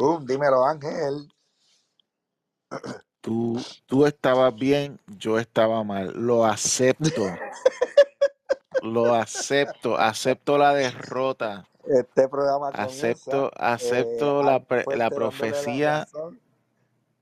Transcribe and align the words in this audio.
Boom, 0.00 0.24
dímelo, 0.24 0.64
Ángel. 0.64 1.28
Tú, 3.20 3.60
tú 3.84 4.06
estabas 4.06 4.56
bien, 4.56 4.98
yo 5.06 5.38
estaba 5.38 5.84
mal. 5.84 6.14
Lo 6.16 6.46
acepto. 6.46 7.26
Lo 8.80 9.14
acepto. 9.14 9.98
Acepto 9.98 10.56
la 10.56 10.72
derrota. 10.72 11.68
Este 11.84 12.30
programa 12.30 12.68
Acepto, 12.68 13.50
comienza 13.50 13.72
acepto 13.74 14.40
eh, 14.40 14.44
la, 14.44 14.64
pre- 14.64 14.86
la 14.96 15.10
profecía. 15.10 16.08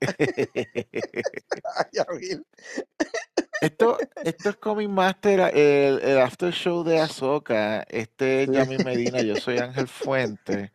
Esto, 3.61 3.99
esto 4.25 4.51
es 4.51 4.57
Comic 4.57 4.89
Master, 4.89 5.41
el, 5.55 6.01
el 6.01 6.19
after 6.19 6.53
show 6.53 6.85
de 6.85 7.01
Azoka. 7.01 7.83
Este 7.89 8.45
es. 8.45 8.51
Yami 8.51 8.79
Medina, 8.79 9.23
yo 9.23 9.37
soy 9.37 9.59
Ángel 9.59 9.89
Fuente. 9.89 10.71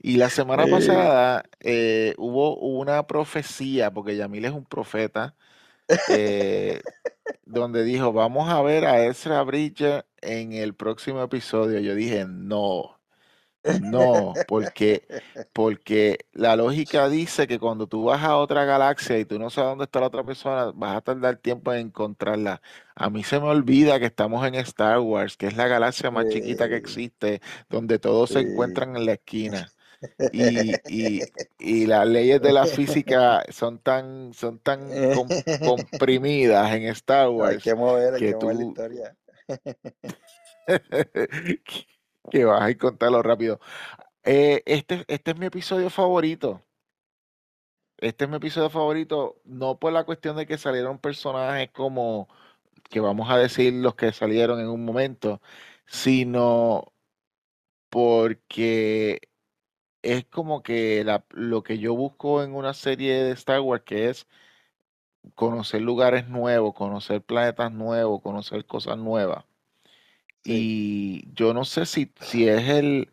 Y 0.00 0.16
la 0.16 0.28
semana 0.28 0.66
pasada 0.66 1.44
eh, 1.60 2.14
hubo 2.18 2.56
una 2.56 3.06
profecía, 3.06 3.90
porque 3.90 4.16
Yamil 4.16 4.44
es 4.44 4.52
un 4.52 4.64
profeta, 4.64 5.34
eh, 6.10 6.82
donde 7.44 7.84
dijo, 7.84 8.12
vamos 8.12 8.50
a 8.50 8.60
ver 8.62 8.84
a 8.84 9.04
Ezra 9.06 9.42
Bridger 9.42 10.04
en 10.20 10.52
el 10.52 10.74
próximo 10.74 11.22
episodio. 11.22 11.80
Yo 11.80 11.94
dije, 11.94 12.26
no, 12.28 12.98
no, 13.70 14.42
porque, 14.46 15.06
porque 15.52 16.26
la 16.32 16.56
lógica 16.56 17.08
dice 17.08 17.46
que 17.46 17.58
cuando 17.58 17.86
tú 17.86 18.04
vas 18.04 18.22
a 18.22 18.36
otra 18.36 18.64
galaxia 18.64 19.18
y 19.18 19.24
tú 19.24 19.38
no 19.38 19.50
sabes 19.50 19.70
dónde 19.70 19.84
está 19.84 20.00
la 20.00 20.06
otra 20.08 20.24
persona, 20.24 20.72
vas 20.74 20.96
a 20.96 21.00
tardar 21.00 21.36
tiempo 21.36 21.72
en 21.72 21.88
encontrarla. 21.88 22.60
A 22.94 23.10
mí 23.10 23.24
se 23.24 23.40
me 23.40 23.46
olvida 23.46 23.98
que 23.98 24.06
estamos 24.06 24.46
en 24.46 24.54
Star 24.56 25.00
Wars, 25.00 25.36
que 25.36 25.46
es 25.46 25.56
la 25.56 25.68
galaxia 25.68 26.10
más 26.10 26.26
chiquita 26.28 26.68
que 26.68 26.76
existe, 26.76 27.40
donde 27.68 27.98
todos 27.98 28.30
se 28.30 28.40
encuentran 28.40 28.96
en 28.96 29.06
la 29.06 29.12
esquina. 29.14 29.72
Y, 30.32 30.72
y, 30.86 31.22
y 31.58 31.86
las 31.86 32.06
leyes 32.06 32.40
de 32.42 32.52
la 32.52 32.66
física 32.66 33.44
son 33.50 33.78
tan, 33.78 34.34
son 34.34 34.58
tan 34.58 35.02
com- 35.14 35.28
comprimidas 35.58 36.72
en 36.74 36.84
Star 36.88 37.26
No, 37.26 37.46
hay 37.46 37.56
Wars 37.56 37.64
que 37.64 37.74
mover, 37.74 38.14
hay 38.14 38.20
que 38.20 38.30
que 38.30 38.34
mover 38.34 38.56
la 38.56 38.62
historia. 38.64 39.16
que 42.30 42.44
vas 42.44 42.62
a 42.62 42.78
contarlo 42.78 43.22
rápido. 43.22 43.60
Eh, 44.24 44.62
este, 44.66 45.04
este 45.08 45.32
es 45.32 45.38
mi 45.38 45.46
episodio 45.46 45.90
favorito. 45.90 46.62
Este 47.98 48.24
es 48.24 48.30
mi 48.30 48.36
episodio 48.36 48.70
favorito, 48.70 49.40
no 49.44 49.78
por 49.78 49.92
la 49.92 50.04
cuestión 50.04 50.36
de 50.36 50.46
que 50.46 50.58
salieron 50.58 50.98
personajes 50.98 51.70
como 51.72 52.28
que 52.90 53.00
vamos 53.00 53.30
a 53.30 53.38
decir 53.38 53.72
los 53.74 53.94
que 53.96 54.12
salieron 54.12 54.60
en 54.60 54.68
un 54.68 54.84
momento, 54.84 55.40
sino 55.86 56.92
porque 57.90 59.20
es 60.02 60.24
como 60.26 60.62
que 60.62 61.04
lo 61.30 61.62
que 61.64 61.78
yo 61.78 61.94
busco 61.96 62.42
en 62.42 62.54
una 62.54 62.74
serie 62.74 63.14
de 63.24 63.32
Star 63.32 63.60
Wars, 63.60 63.84
que 63.84 64.10
es 64.10 64.26
conocer 65.34 65.82
lugares 65.82 66.28
nuevos, 66.28 66.74
conocer 66.74 67.22
planetas 67.22 67.72
nuevos, 67.72 68.20
conocer 68.22 68.66
cosas 68.66 68.98
nuevas. 68.98 69.44
Sí, 70.44 70.70
Y 71.22 71.32
yo 71.34 71.54
no 71.54 71.64
sé 71.64 71.86
si, 71.86 72.12
si 72.20 72.48
es 72.48 72.68
el, 72.68 73.10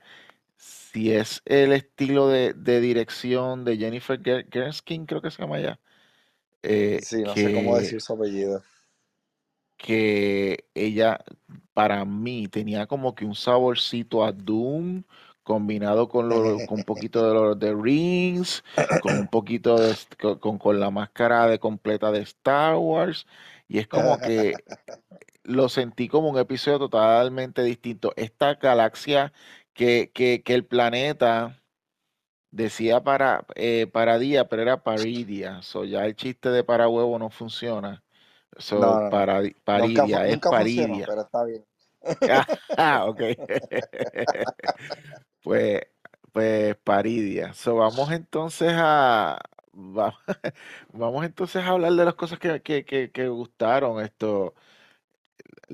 si 0.58 1.14
es 1.14 1.42
el 1.46 1.74
estilo 1.74 2.28
de, 2.30 2.54
de 2.54 2.82
dirección 2.82 3.66
de 3.66 3.78
Jennifer 3.78 4.22
Ger- 4.22 4.48
Gershkin, 4.52 5.06
creo 5.08 5.22
que 5.22 5.32
se 5.32 5.42
llama 5.44 5.60
ella, 5.60 5.80
eh, 6.64 7.02
sí, 7.04 7.24
no 7.24 7.36
sé 7.36 7.52
cómo 7.52 7.78
decir 7.78 8.02
su 8.02 8.14
apellido. 8.14 8.64
que 9.78 10.66
ella 10.76 11.24
para 11.74 12.06
mí 12.06 12.48
tenía 12.48 12.88
como 12.88 13.16
que 13.16 13.26
un 13.26 13.36
saborcito 13.36 14.24
a 14.24 14.32
Doom 14.32 15.04
combinado 15.44 16.08
con, 16.10 16.30
lo, 16.30 16.64
con 16.66 16.80
un 16.80 16.84
poquito 16.86 17.26
de 17.32 17.38
of 17.40 17.60
the 17.60 17.74
Rings, 17.74 18.64
con 19.00 19.18
un 19.18 19.28
poquito 19.28 19.80
de, 19.80 19.96
con, 20.22 20.38
con- 20.40 20.58
con 20.60 20.80
la 20.80 20.92
máscara 20.92 21.48
de 21.48 21.60
completa 21.60 22.12
de 22.12 22.20
Star 22.22 22.76
Wars. 22.78 23.26
Y 23.68 23.80
es 23.80 23.88
como 23.88 24.22
que 24.22 24.64
lo 25.44 25.70
sentí 25.70 26.08
como 26.08 26.30
un 26.30 26.38
episodio 26.40 26.80
totalmente 26.80 27.64
distinto. 27.64 28.14
Esta 28.16 28.56
galaxia 28.56 29.34
que, 29.74 30.12
que, 30.14 30.44
que 30.44 30.54
el 30.54 30.66
planeta 30.66 31.62
decía 32.52 33.04
para, 33.04 33.46
eh, 33.56 33.88
para 33.88 34.20
día, 34.20 34.48
pero 34.50 34.62
era 34.64 34.84
paridia. 34.84 35.62
So, 35.64 35.86
ya 35.86 36.06
el 36.06 36.16
chiste 36.16 36.50
de 36.50 36.64
para 36.64 36.88
huevo 36.90 37.20
no 37.20 37.30
funciona. 37.30 38.04
So, 38.58 39.00
no, 39.00 39.10
no. 39.10 39.10
para, 39.10 39.42
Nunca, 39.74 40.06
paridia, 40.06 40.28
es 40.28 40.40
nunca 40.40 40.54
funcionó, 40.54 41.04
paridia. 41.04 41.06
pero 41.06 41.22
está 41.22 41.44
bien. 41.46 41.66
Ah, 42.78 43.06
ok. 43.08 43.22
Pues, 45.44 45.82
pues 46.32 46.76
paridia. 46.78 47.54
So, 47.54 47.76
vamos 47.76 48.12
entonces 48.12 48.74
a, 48.76 49.40
va- 49.74 50.18
vamos 50.94 51.26
entonces 51.26 51.64
a 51.64 51.70
hablar 51.70 51.94
de 51.94 52.06
las 52.06 52.16
cosas 52.16 52.40
que, 52.40 52.62
que, 52.62 52.86
que, 52.86 53.12
que 53.12 53.28
gustaron 53.28 54.02
esto 54.04 54.56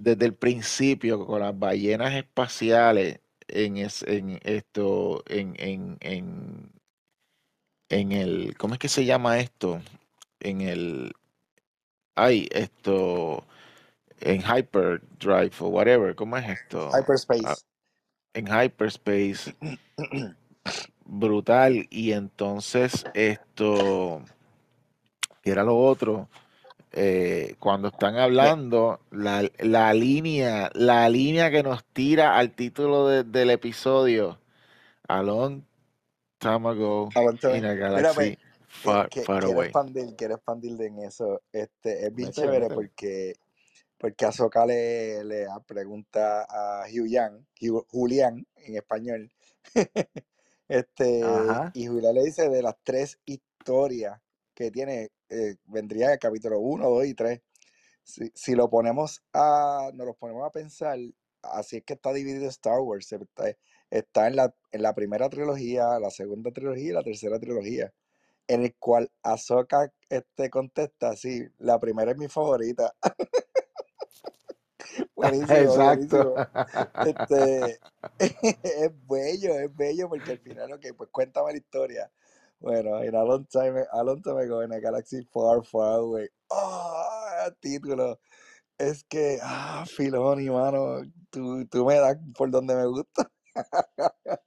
desde 0.02 0.26
el 0.26 0.34
principio 0.34 1.26
con 1.26 1.42
las 1.42 1.58
ballenas 1.58 2.14
espaciales 2.14 3.20
en, 3.48 3.78
es- 3.78 4.04
en 4.04 4.40
esto, 4.44 5.24
en, 5.28 5.56
en, 5.58 5.98
en, 6.02 6.72
en 7.90 8.12
el, 8.12 8.56
¿cómo 8.58 8.74
es 8.74 8.80
que 8.80 8.90
se 8.90 9.06
llama 9.06 9.40
esto? 9.40 9.82
En 10.40 10.62
el, 10.62 11.14
ay, 12.16 12.48
esto, 12.52 13.46
en 14.20 14.42
Hyperdrive 14.42 15.52
o 15.60 15.68
whatever, 15.70 16.16
¿cómo 16.16 16.38
es 16.38 16.48
esto? 16.50 16.90
Ah, 16.94 17.00
Hyperspace. 17.00 17.64
en 18.34 18.48
hyperspace, 18.48 19.56
brutal. 21.06 21.88
Y 21.90 22.12
entonces 22.12 23.06
esto, 23.14 24.22
que 25.42 25.52
era 25.52 25.64
lo 25.64 25.78
otro, 25.78 26.30
eh, 26.92 27.56
cuando 27.60 27.90
están 27.90 28.18
hablando, 28.18 29.00
la, 29.12 29.50
la 29.60 29.94
línea, 29.94 30.70
la 30.74 31.10
línea 31.10 31.52
que 31.52 31.64
nos 31.64 31.84
tira 31.86 32.38
al 32.38 32.52
título 32.56 33.08
de- 33.08 33.24
del 33.24 33.52
episodio, 33.52 34.40
A 35.08 35.24
long 35.24 35.64
time 36.40 36.70
ago 36.70 37.10
in 37.54 37.66
a 37.66 37.74
pues, 37.74 37.76
galaxy 37.76 38.38
que, 38.38 38.38
far, 38.68 39.10
que, 39.10 39.22
far 39.24 39.44
quiero 39.44 39.60
away. 39.60 39.70
expandir, 39.70 40.16
quiero 40.16 40.36
expandir 40.36 40.82
en 40.82 41.00
eso. 41.00 41.42
Este, 41.52 42.06
es 42.06 42.14
bien 42.16 42.32
chévere 42.32 42.68
porque, 42.70 43.34
porque 43.98 44.26
Ahsoka 44.26 44.66
le, 44.66 45.24
le 45.24 45.48
pregunta 45.66 46.46
a 46.50 46.86
Julián, 46.90 47.48
Ju- 47.60 47.86
Julián 47.90 48.46
en 48.56 48.76
español, 48.76 49.32
este, 50.68 51.22
Ajá. 51.24 51.74
y 51.74 51.88
Julián 51.88 52.16
le 52.16 52.24
dice 52.26 52.50
de 52.50 52.62
las 52.62 52.76
tres 52.84 53.20
historias 53.26 54.20
que 54.54 54.72
tiene, 54.72 55.10
eh, 55.30 55.56
vendría 55.66 56.14
el 56.14 56.20
capítulo 56.20 56.60
1, 56.60 56.90
2 56.90 57.06
y 57.06 57.14
3. 57.14 57.42
Si, 58.04 58.32
si 58.34 58.56
lo 58.56 58.70
ponemos 58.70 59.24
a, 59.34 59.92
nos 59.94 60.08
lo 60.08 60.14
ponemos 60.16 60.46
a 60.46 60.52
pensar, 60.52 60.98
así 61.42 61.78
es 61.78 61.84
que 61.84 61.94
está 61.94 62.14
dividido 62.14 62.48
Star 62.50 62.80
Wars. 62.80 63.12
Está, 63.12 63.56
está 63.90 64.28
en 64.28 64.36
la, 64.36 64.54
en 64.72 64.82
la 64.82 64.94
primera 64.94 65.30
trilogía, 65.30 66.00
la 66.00 66.10
segunda 66.12 66.52
trilogía 66.52 66.90
y 66.90 66.94
la 66.94 67.04
tercera 67.04 67.40
trilogía, 67.40 67.94
en 68.48 68.64
el 68.64 68.76
cual 68.78 69.12
Ahsoka 69.24 69.92
este, 70.10 70.50
contesta, 70.50 71.16
sí, 71.16 71.46
la 71.58 71.80
primera 71.80 72.12
es 72.12 72.18
mi 72.18 72.28
favorita. 72.28 72.94
Buenísimo, 75.16 75.54
Exacto. 75.56 76.34
buenísimo. 76.34 76.48
Este, 77.06 77.80
es 78.20 79.08
bello, 79.08 79.60
es 79.60 79.76
bello 79.76 80.10
porque 80.10 80.32
al 80.32 80.40
final, 80.40 80.74
ok, 80.74 80.86
pues 80.96 81.10
cuéntame 81.12 81.52
la 81.52 81.58
historia. 81.58 82.12
Bueno, 82.60 83.04
in 83.04 83.16
a 83.16 83.24
long 83.24 83.46
time, 83.48 83.86
a 83.92 84.04
long 84.04 84.22
time 84.22 84.40
ago 84.40 84.62
in 84.64 84.72
a 84.74 84.80
galaxy 84.80 85.22
far, 85.32 85.64
far 85.64 86.00
away. 86.00 86.28
¡Oh! 86.50 87.50
Título. 87.62 88.20
Es 88.78 89.04
que, 89.04 89.40
ah, 89.42 89.86
Filoni, 89.88 90.50
mano, 90.50 91.02
tú, 91.30 91.66
tú 91.68 91.86
me 91.86 91.96
das 91.96 92.18
por 92.36 92.50
donde 92.52 92.76
me 92.76 92.86
gusta. 92.86 93.30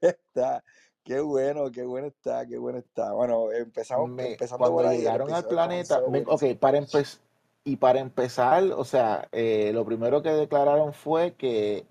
Está, 0.00 0.62
qué 1.04 1.20
bueno, 1.20 1.70
qué 1.70 1.84
bueno 1.84 2.06
está, 2.06 2.46
qué 2.46 2.56
bueno 2.58 2.78
está. 2.78 3.12
Bueno, 3.12 3.50
empezamos, 3.50 4.10
Me, 4.10 4.32
empezando 4.32 4.58
por 4.58 4.70
cuando 4.70 4.88
ahí, 4.90 4.98
el 4.98 5.02
llegaron 5.02 5.32
al 5.32 5.46
planeta, 5.46 6.00
me- 6.08 6.24
ok, 6.26 6.44
para 6.60 6.78
empezar, 6.78 7.20
y 7.64 7.76
para 7.76 8.00
empezar, 8.00 8.62
o 8.76 8.84
sea, 8.84 9.28
eh, 9.32 9.72
lo 9.74 9.84
primero 9.84 10.22
que 10.22 10.30
declararon 10.30 10.92
fue 10.92 11.34
que, 11.34 11.86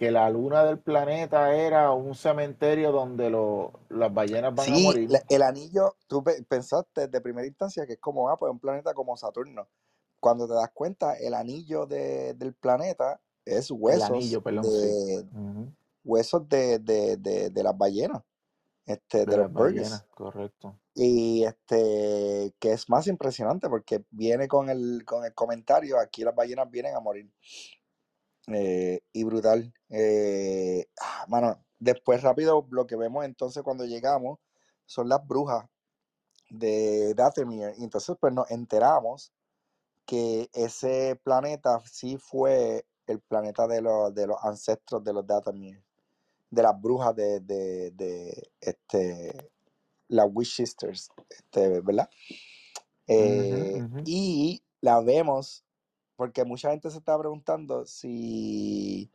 que 0.00 0.10
la 0.10 0.30
luna 0.30 0.64
del 0.64 0.78
planeta 0.78 1.54
era 1.54 1.92
un 1.92 2.14
cementerio 2.14 2.90
donde 2.90 3.28
lo- 3.28 3.80
las 3.90 4.10
ballenas 4.12 4.54
van 4.54 4.66
a 4.72 4.78
morir. 4.78 5.10
el 5.28 5.42
anillo, 5.42 5.94
tú 6.06 6.24
pe- 6.24 6.42
pensaste 6.48 7.06
de 7.06 7.20
primera 7.20 7.46
instancia 7.46 7.86
que 7.86 7.92
es 7.92 7.98
como, 8.00 8.30
ah, 8.30 8.36
pues 8.38 8.50
un 8.50 8.58
planeta 8.58 8.94
como 8.94 9.14
Saturno. 9.18 9.68
Cuando 10.18 10.48
te 10.48 10.54
das 10.54 10.70
cuenta, 10.72 11.18
el 11.18 11.34
anillo 11.34 11.84
de- 11.84 12.32
del 12.32 12.54
planeta 12.54 13.20
es 13.44 13.70
El 13.70 13.76
huesos 13.78 14.08
anillo, 14.08 14.42
perdón, 14.42 14.64
sí. 14.64 14.70
de 14.70 15.26
huesos 16.02 16.48
de, 16.48 16.78
de, 16.78 17.18
de, 17.18 17.50
de 17.50 17.62
las 17.62 17.76
ballenas, 17.76 18.22
este, 18.86 19.26
De 19.26 19.26
las 19.26 19.36
los 19.36 19.52
burgers. 19.52 19.76
ballenas, 19.90 20.06
correcto. 20.14 20.78
Y 20.94 21.44
este, 21.44 22.54
que 22.58 22.72
es 22.72 22.88
más 22.88 23.06
impresionante 23.06 23.68
porque 23.68 24.02
viene 24.10 24.48
con 24.48 24.70
el, 24.70 25.04
con 25.04 25.26
el 25.26 25.34
comentario, 25.34 25.98
aquí 26.00 26.24
las 26.24 26.34
ballenas 26.34 26.70
vienen 26.70 26.94
a 26.96 27.00
morir. 27.00 27.30
Eh, 28.52 29.00
y 29.12 29.24
brutal. 29.24 29.72
Eh, 29.88 30.86
ah, 31.00 31.24
mano, 31.28 31.64
después 31.78 32.22
rápido 32.22 32.66
lo 32.70 32.86
que 32.86 32.96
vemos 32.96 33.24
entonces 33.24 33.62
cuando 33.62 33.84
llegamos 33.84 34.38
son 34.86 35.08
las 35.08 35.26
brujas 35.26 35.66
de 36.50 37.14
Dathomir. 37.14 37.72
Y 37.78 37.84
entonces 37.84 38.16
pues 38.20 38.32
nos 38.32 38.50
enteramos 38.50 39.32
que 40.04 40.50
ese 40.52 41.20
planeta 41.22 41.80
sí 41.84 42.16
fue 42.16 42.84
el 43.06 43.20
planeta 43.20 43.66
de 43.66 43.80
los, 43.80 44.14
de 44.14 44.26
los 44.26 44.36
ancestros 44.42 45.02
de 45.04 45.12
los 45.12 45.26
Dathomir, 45.26 45.82
de 46.50 46.62
las 46.62 46.80
brujas 46.80 47.14
de, 47.14 47.40
de, 47.40 47.90
de 47.92 48.50
este, 48.60 49.50
las 50.08 50.28
Witch 50.32 50.54
Sisters, 50.56 51.10
este, 51.28 51.80
¿verdad? 51.80 52.08
Eh, 53.06 53.82
y 54.04 54.62
la 54.80 55.00
vemos, 55.00 55.64
porque 56.20 56.44
mucha 56.44 56.68
gente 56.68 56.90
se 56.90 56.98
está 56.98 57.18
preguntando 57.18 57.86
si 57.86 59.10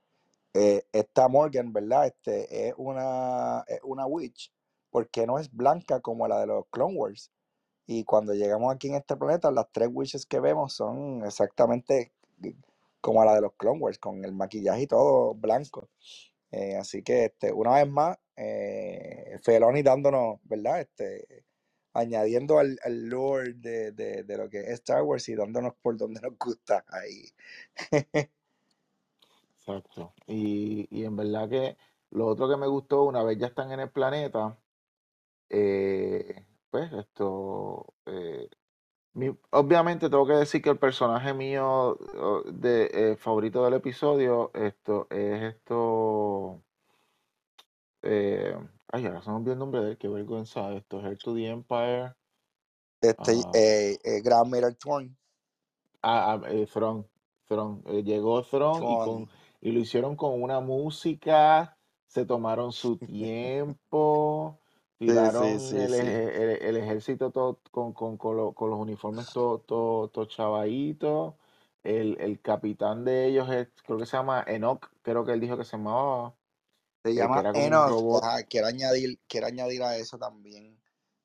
eh, 0.56 0.81
esta 0.92 1.28
Morgan, 1.28 1.72
¿verdad? 1.72 2.07
Este, 2.07 2.69
es 2.69 2.74
una, 2.78 3.63
es 3.68 3.80
una 3.84 4.07
witch, 4.07 4.52
porque 4.90 5.28
no 5.28 5.38
es 5.38 5.54
blanca 5.54 6.00
como 6.02 6.28
la 6.28 6.40
de 6.40 6.48
los 6.48 6.66
Clone 6.72 6.98
Wars? 6.98 7.31
Y 7.86 8.06
cuando 8.06 8.34
llegamos 8.34 8.74
aquí 8.74 8.88
en 8.88 8.96
este 8.96 9.16
planeta, 9.16 9.52
las 9.52 9.72
tres 9.72 9.88
witches 9.94 10.25
que 10.25 10.40
vemos 10.40 10.74
son 10.74 11.24
exactamente 11.24 12.12
como 13.02 13.24
la 13.24 13.36
de 13.36 13.42
los 13.42 13.54
Clone 13.54 13.81
Wars, 13.81 14.00
con 14.00 14.25
el 14.25 14.31
maquillaje 14.31 14.81
y 14.81 14.88
todo 14.88 15.36
blanco. 15.36 15.88
Eh, 16.50 16.75
así 16.75 17.04
que 17.04 17.25
este, 17.25 17.54
una 17.54 17.75
vez 17.75 17.88
más, 17.88 18.18
eh, 18.36 19.38
Feloni 19.44 19.84
dándonos, 19.84 20.40
¿verdad? 20.42 20.81
Este, 20.81 21.44
añadiendo 21.95 22.59
al, 22.59 22.77
al 22.83 23.07
lore 23.09 23.53
de, 23.56 23.92
de, 23.94 24.24
de 24.24 24.38
lo 24.38 24.50
que 24.50 24.59
es 24.62 24.69
Star 24.71 25.03
Wars 25.03 25.27
y 25.30 25.36
dándonos 25.36 25.75
por 25.81 25.97
donde 25.97 26.21
nos 26.21 26.38
gusta 26.38 26.86
ahí. 26.89 27.33
Exacto. 29.57 30.13
Y, 30.27 30.88
y 30.92 31.06
en 31.06 31.15
verdad 31.15 31.50
que 31.50 31.77
lo 32.12 32.27
otro 32.27 32.47
que 32.50 32.57
me 32.57 32.68
gustó, 32.68 33.03
una 33.03 33.24
vez 33.24 33.38
ya 33.38 33.47
están 33.47 33.71
en 33.71 33.80
el 33.81 33.92
planeta, 33.92 34.57
eh, 35.50 36.45
pues 36.71 36.92
esto, 36.94 37.95
eh, 38.06 38.50
obviamente 39.51 40.09
tengo 40.09 40.27
que 40.27 40.33
decir 40.33 40.62
que 40.62 40.69
el 40.69 40.80
personaje 40.80 41.33
mío 41.33 41.98
de, 42.51 42.89
eh, 42.94 43.15
favorito 43.18 43.63
del 43.63 43.75
episodio, 43.75 44.51
esto, 44.53 45.07
es 45.09 45.44
esto, 45.56 46.63
ay, 48.92 49.06
ahora 49.06 49.22
se 49.22 49.30
me 49.30 49.38
olvidó 49.38 49.54
el 49.54 49.60
nombre 49.60 49.82
de 49.84 49.92
él, 49.92 49.98
qué 49.98 50.08
vergüenza 50.08 50.74
esto, 50.74 51.02
Heir 51.06 51.18
to 51.20 51.36
the 51.36 51.48
Empire, 51.48 52.16
Este, 53.02 53.34
ah, 53.34 53.54
eh, 53.54 53.98
eh, 54.04 54.22
Grand 54.22 54.52
Mirror 54.52 54.76
Thorn 54.76 55.18
ah, 56.04 56.40
ah, 56.44 56.50
eh, 56.52 56.66
Thrawn, 56.68 57.08
Thrawn, 57.48 57.84
eh, 57.88 58.04
llegó 58.04 58.42
Thrawn 58.44 58.88
y, 58.90 59.00
con, 59.00 59.28
y 59.62 59.72
lo 59.72 59.80
hicieron 59.80 60.16
con 60.16 60.42
una 60.42 60.60
música, 60.60 61.78
se 62.08 62.26
tomaron 62.26 62.72
su 62.72 62.98
tiempo, 63.00 64.60
Sí, 65.08 65.32
sí, 65.32 65.60
tiraron 65.60 65.60
sí, 65.60 65.78
el, 65.78 65.94
el- 65.94 66.64
el 66.64 66.78
ejército 66.78 67.32
todo 67.32 67.60
con, 67.72 67.94
con, 67.94 68.18
con, 68.18 68.38
lo- 68.38 68.54
con 68.54 68.70
los 68.70 68.80
uniformes 68.80 69.30
todo, 69.32 69.60
todo, 69.60 70.10
todo 70.10 70.26
chavaditos. 70.26 71.36
El, 71.84 72.18
el 72.20 72.42
capitán 72.42 73.06
de 73.06 73.28
ellos 73.28 73.50
es, 73.52 73.70
creo 73.86 74.00
que 74.00 74.06
se 74.08 74.18
llama 74.18 74.44
Enoch, 74.48 74.88
creo 75.04 75.24
que 75.26 75.34
él 75.34 75.40
dijo 75.40 75.56
que 75.58 75.64
se 75.66 75.78
llamaba, 75.78 76.36
Se 77.06 77.12
que 77.12 77.19
llama 77.19 77.42
era 77.54 77.88
robot. 77.88 78.24
Ajá, 78.24 78.44
quiero 78.44 78.68
añadir, 78.68 79.19
quiero 79.28 79.48
añadir 79.48 79.84
a 79.84 79.98
eso 79.98 80.18
también. 80.18 80.81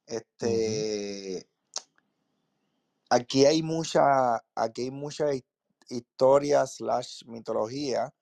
Este, 0.07 1.49
aquí 3.11 3.47
hay 3.47 3.63
mucha, 3.63 4.37
aquí 4.55 4.83
hay 4.83 4.91
mucha 4.91 5.35
hi- 5.35 5.47
historia 5.89 6.67
slash 6.67 7.25
mitología 7.27 8.15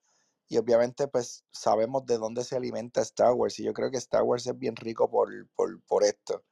y 0.49 0.59
obviamente 0.59 1.09
pues 1.09 1.45
sabemos 1.53 2.07
de 2.07 2.19
dónde 2.19 2.45
se 2.45 2.57
alimenta 2.57 3.03
Star 3.03 3.35
Wars 3.35 3.59
y 3.61 3.65
yo 3.65 3.73
creo 3.75 3.91
que 3.91 3.99
Star 3.99 4.23
Wars 4.23 4.47
es 4.47 4.59
bien 4.59 4.77
rico 4.77 5.11
por, 5.11 5.31
por, 5.57 5.83
por 5.85 6.05
esto. 6.05 6.45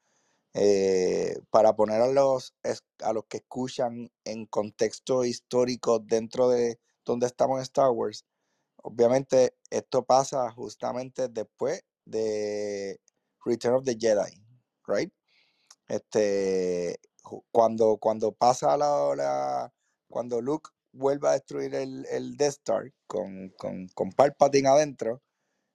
Eh, 0.55 1.39
para 1.51 1.77
poner 1.77 2.01
a 2.03 2.09
los, 2.09 2.55
a 3.03 3.13
los 3.13 3.27
que 3.27 3.39
escuchan 3.39 4.11
en 4.25 4.47
contexto 4.47 5.25
histórico 5.25 5.99
dentro 6.01 6.49
de 6.49 6.81
donde 7.05 7.27
estamos 7.27 7.59
en 7.59 7.63
Star 7.63 7.91
Wars, 7.91 8.27
obviamente 8.87 9.57
esto 9.71 10.05
pasa 10.05 10.51
justamente 10.53 11.29
después 11.29 11.83
de 12.05 13.01
Return 13.45 13.75
of 13.77 13.85
the 13.85 13.97
Jedi, 13.99 14.41
right? 14.87 15.13
Este, 15.89 17.01
cuando, 17.51 17.99
cuando 17.99 18.33
pasa 18.33 18.77
la, 18.77 19.15
la- 19.17 19.73
cuando 20.09 20.41
Luke 20.41 20.71
vuelve 20.93 21.29
a 21.29 21.33
destruir 21.33 21.75
el, 21.75 22.37
Death 22.37 22.51
Star 22.61 22.93
con, 23.07 23.51
con, 23.59 23.89
Palpatine 24.13 24.69
adentro, 24.69 25.23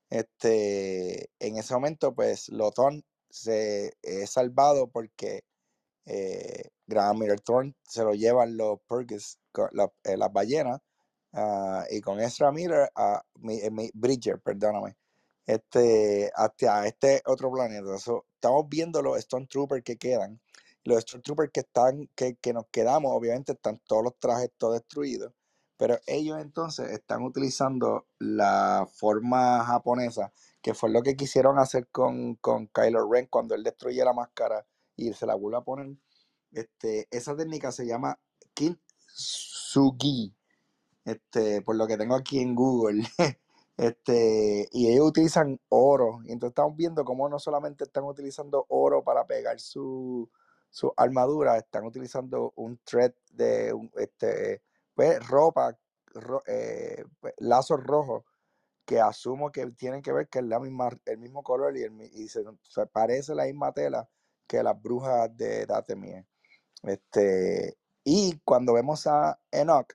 este, 0.09 1.29
en 1.39 1.57
ese 1.57 1.73
momento, 1.73 2.13
pues 2.15 2.49
Lothar 2.49 2.93
se 3.29 3.93
es 4.01 4.31
salvado 4.31 4.89
porque 4.89 5.43
eh, 6.05 6.69
Graham 6.87 7.19
Miller 7.19 7.39
Thorne 7.41 7.75
se 7.83 8.03
lo 8.03 8.13
llevan 8.13 8.57
los 8.57 8.79
Purgis, 8.87 9.39
eh, 10.03 10.17
las 10.17 10.33
ballenas, 10.33 10.81
ah, 11.33 11.85
y 11.89 12.01
con 12.01 12.19
Ezra 12.19 12.51
Miller, 12.51 12.91
a 12.95 13.23
Bridger, 13.93 14.39
perdóname, 14.39 14.97
este, 15.45 16.31
hasta 16.35 16.87
este 16.87 17.21
otro 17.25 17.51
planeta. 17.51 17.97
So, 17.97 18.25
estamos 18.35 18.67
viendo 18.69 19.01
los 19.01 19.19
Stormtroopers 19.21 19.83
que 19.83 19.97
quedan. 19.97 20.39
Los 20.83 21.01
Stormtroopers 21.03 21.51
que 21.51 21.61
están, 21.61 22.09
que, 22.15 22.35
que 22.35 22.53
nos 22.53 22.67
quedamos, 22.71 23.11
obviamente 23.13 23.53
están 23.53 23.79
todos 23.85 24.03
los 24.03 24.19
trajes 24.19 24.51
todos 24.57 24.75
destruidos. 24.75 25.33
Pero 25.77 25.99
ellos 26.05 26.39
entonces 26.39 26.91
están 26.91 27.23
utilizando 27.23 28.05
la 28.19 28.87
forma 28.93 29.63
japonesa, 29.65 30.31
que 30.61 30.75
fue 30.75 30.91
lo 30.91 31.01
que 31.01 31.15
quisieron 31.15 31.57
hacer 31.57 31.87
con, 31.87 32.35
con 32.35 32.67
Kylo 32.67 33.11
Ren 33.11 33.27
cuando 33.27 33.55
él 33.55 33.63
destruye 33.63 34.03
la 34.05 34.13
máscara 34.13 34.65
y 34.95 35.13
se 35.13 35.25
la 35.25 35.35
vuelve 35.35 35.57
a 35.57 35.61
poner. 35.61 35.97
Este, 36.51 37.07
esa 37.09 37.35
técnica 37.35 37.71
se 37.71 37.87
llama 37.87 38.19
Kintsugi, 38.53 40.35
este, 41.05 41.61
por 41.61 41.75
lo 41.75 41.87
que 41.87 41.97
tengo 41.97 42.15
aquí 42.15 42.39
en 42.39 42.55
Google. 42.55 43.03
Este, 43.77 44.67
y 44.73 44.91
ellos 44.91 45.07
utilizan 45.07 45.59
oro. 45.69 46.19
Y 46.25 46.33
entonces 46.33 46.51
estamos 46.51 46.75
viendo 46.77 47.03
cómo 47.03 47.27
no 47.29 47.39
solamente 47.39 47.85
están 47.85 48.03
utilizando 48.03 48.65
oro 48.69 49.03
para 49.03 49.25
pegar 49.25 49.59
su, 49.59 50.29
su 50.69 50.93
armadura, 50.97 51.57
están 51.57 51.85
utilizando 51.85 52.53
un 52.57 52.77
thread 52.83 53.13
de 53.31 53.73
este, 53.97 54.61
pues, 54.93 55.27
ropa, 55.27 55.75
ro- 56.13 56.43
eh, 56.45 57.03
pues, 57.19 57.33
lazos 57.39 57.81
rojos 57.83 58.23
que 58.85 58.99
asumo 58.99 59.51
que 59.51 59.65
tienen 59.71 60.01
que 60.01 60.11
ver 60.11 60.27
que 60.27 60.39
es 60.39 60.45
la 60.45 60.59
misma, 60.59 60.89
el 61.05 61.17
mismo 61.17 61.43
color 61.43 61.75
y, 61.77 62.27
se, 62.27 62.43
parece 62.91 63.35
la 63.35 63.45
misma 63.45 63.71
tela 63.71 64.09
que 64.47 64.63
las 64.63 64.81
brujas 64.81 65.35
de 65.37 65.65
Dathomir. 65.65 66.25
Este, 66.83 67.77
y 68.03 68.39
cuando 68.45 68.73
vemos 68.73 69.07
a 69.07 69.39
Enoch, 69.51 69.93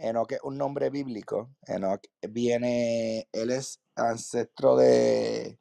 Enoch 0.00 0.32
es 0.32 0.40
un 0.42 0.58
nombre 0.58 0.90
bíblico. 0.90 1.50
Enoch 1.66 2.02
viene, 2.22 3.28
él 3.32 3.50
es 3.50 3.80
ancestro 3.96 4.76
de, 4.76 5.58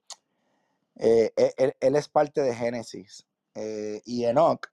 eh, 0.97 1.31
él, 1.35 1.53
él- 1.57 1.75
él 1.79 1.95
es 1.95 2.09
parte 2.09 2.41
de 2.41 2.55
Génesis. 2.55 3.25
eh, 3.55 4.01
y 4.05 4.25
Enoch 4.25 4.67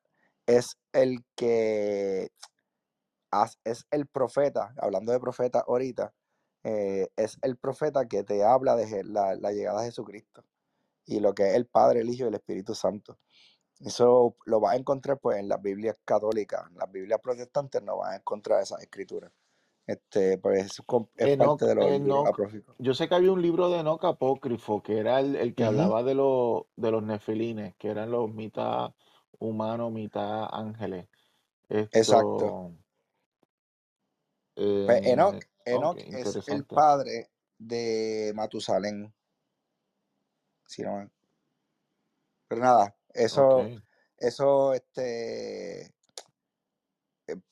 es 0.46 0.78
el 0.92 1.24
que 1.34 2.30
es 3.64 3.86
el 3.90 4.06
profeta, 4.06 4.74
hablando 4.78 5.12
de 5.12 5.20
profeta 5.20 5.64
ahorita, 5.66 6.14
eh, 6.64 7.08
es 7.16 7.38
el 7.42 7.56
profeta 7.56 8.06
que 8.06 8.24
te 8.24 8.44
habla 8.44 8.76
de 8.76 9.04
la 9.04 9.52
llegada 9.52 9.80
de 9.80 9.86
Jesucristo 9.88 10.44
y 11.06 11.20
lo 11.20 11.34
que 11.34 11.50
es 11.50 11.54
el 11.54 11.66
Padre, 11.66 12.00
el 12.00 12.10
Hijo 12.10 12.24
y 12.24 12.28
el 12.28 12.34
Espíritu 12.34 12.74
Santo. 12.74 13.18
Eso 13.80 14.36
lo 14.46 14.60
vas 14.60 14.74
a 14.74 14.76
encontrar 14.78 15.18
pues 15.20 15.38
en 15.38 15.48
las 15.48 15.60
Biblias 15.62 15.96
católicas, 16.04 16.62
en 16.70 16.78
las 16.78 16.90
Biblias 16.90 17.20
protestantes 17.22 17.82
no 17.82 17.98
vas 17.98 18.12
a 18.12 18.16
encontrar 18.16 18.62
esas 18.62 18.80
escrituras. 18.82 19.32
Este, 19.86 20.38
pues 20.38 20.66
es, 20.66 20.82
Enoch, 21.16 21.60
parte 21.60 21.66
de 21.66 21.74
los 21.76 21.84
Enoch, 21.86 22.26
apócrifos. 22.26 22.74
yo 22.78 22.92
sé 22.92 23.08
que 23.08 23.14
había 23.14 23.30
un 23.30 23.40
libro 23.40 23.70
de 23.70 23.80
Enoch 23.80 24.04
apócrifo, 24.04 24.82
que 24.82 24.98
era 24.98 25.20
el, 25.20 25.36
el 25.36 25.54
que 25.54 25.62
hablaba 25.62 26.02
de, 26.02 26.14
los 26.14 26.64
de 26.74 26.90
los 26.90 27.04
nefilines, 27.04 27.76
que 27.76 27.88
eran 27.88 28.10
los 28.10 28.28
mitad 28.32 28.92
humanos, 29.38 29.92
mitad 29.92 30.48
ángeles. 30.50 31.06
Exacto. 31.68 32.72
Pues 34.54 35.06
Enoch, 35.06 35.34
eh, 35.64 35.74
ok, 35.74 35.98
Enoch 35.98 35.98
es 35.98 36.48
el 36.48 36.64
padre 36.64 37.30
de 37.58 38.32
Matusalén. 38.34 39.12
Si 40.66 40.82
no 40.82 41.08
Pero 42.48 42.60
nada, 42.60 42.96
eso, 43.14 43.68
eso, 44.16 44.72
este, 44.72 45.94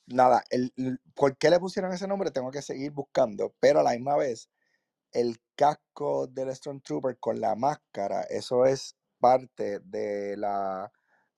nada, 0.07 0.43
el, 0.49 0.73
el- 0.77 0.99
¿por 1.15 1.37
qué 1.37 1.49
le 1.49 1.59
pusieron 1.59 1.91
ese 1.93 2.07
nombre? 2.07 2.31
Tengo 2.31 2.51
que 2.51 2.61
seguir 2.61 2.91
buscando, 2.91 3.53
pero 3.59 3.79
a 3.79 3.83
la 3.83 3.91
misma 3.91 4.15
vez, 4.17 4.49
el 5.11 5.39
casco 5.55 6.27
del 6.27 6.55
Stormtrooper 6.55 7.17
con 7.19 7.39
la 7.41 7.55
máscara, 7.55 8.23
eso 8.23 8.65
es 8.65 8.95
parte 9.19 9.79
de 9.81 10.37
la, 10.37 10.91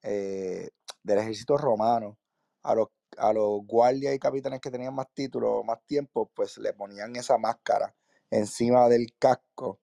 eh, 0.03 0.69
del 1.03 1.19
ejército 1.19 1.57
romano. 1.57 2.17
A 2.63 2.75
los, 2.75 2.89
a 3.17 3.33
los 3.33 3.61
guardias 3.65 4.13
y 4.15 4.19
capitanes 4.19 4.61
que 4.61 4.71
tenían 4.71 4.93
más 4.95 5.07
títulos, 5.13 5.63
más 5.65 5.79
tiempo, 5.85 6.31
pues 6.35 6.57
le 6.57 6.73
ponían 6.73 7.15
esa 7.15 7.37
máscara 7.37 7.95
encima 8.31 8.89
del 8.89 9.07
casco 9.19 9.79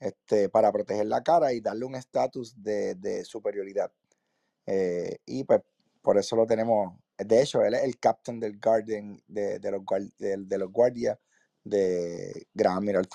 este, 0.00 0.48
para 0.50 0.72
proteger 0.72 1.06
la 1.06 1.22
cara 1.22 1.52
y 1.52 1.60
darle 1.60 1.86
un 1.86 1.96
estatus 1.96 2.54
de, 2.62 2.94
de 2.96 3.24
superioridad. 3.24 3.92
Eh, 4.66 5.18
y 5.26 5.44
pues 5.44 5.62
por 6.02 6.18
eso 6.18 6.36
lo 6.36 6.46
tenemos. 6.46 6.94
De 7.24 7.42
hecho, 7.42 7.62
él 7.62 7.74
es 7.74 7.82
el 7.82 7.98
captain 7.98 8.40
del 8.40 8.58
Guardian, 8.58 9.22
de, 9.26 9.58
de 9.58 9.70
los, 9.70 9.82
de, 10.18 10.36
de 10.38 10.58
los 10.58 10.70
guardias 10.72 11.18
de 11.64 12.46
Gran 12.54 12.78
Admiral. 12.78 13.08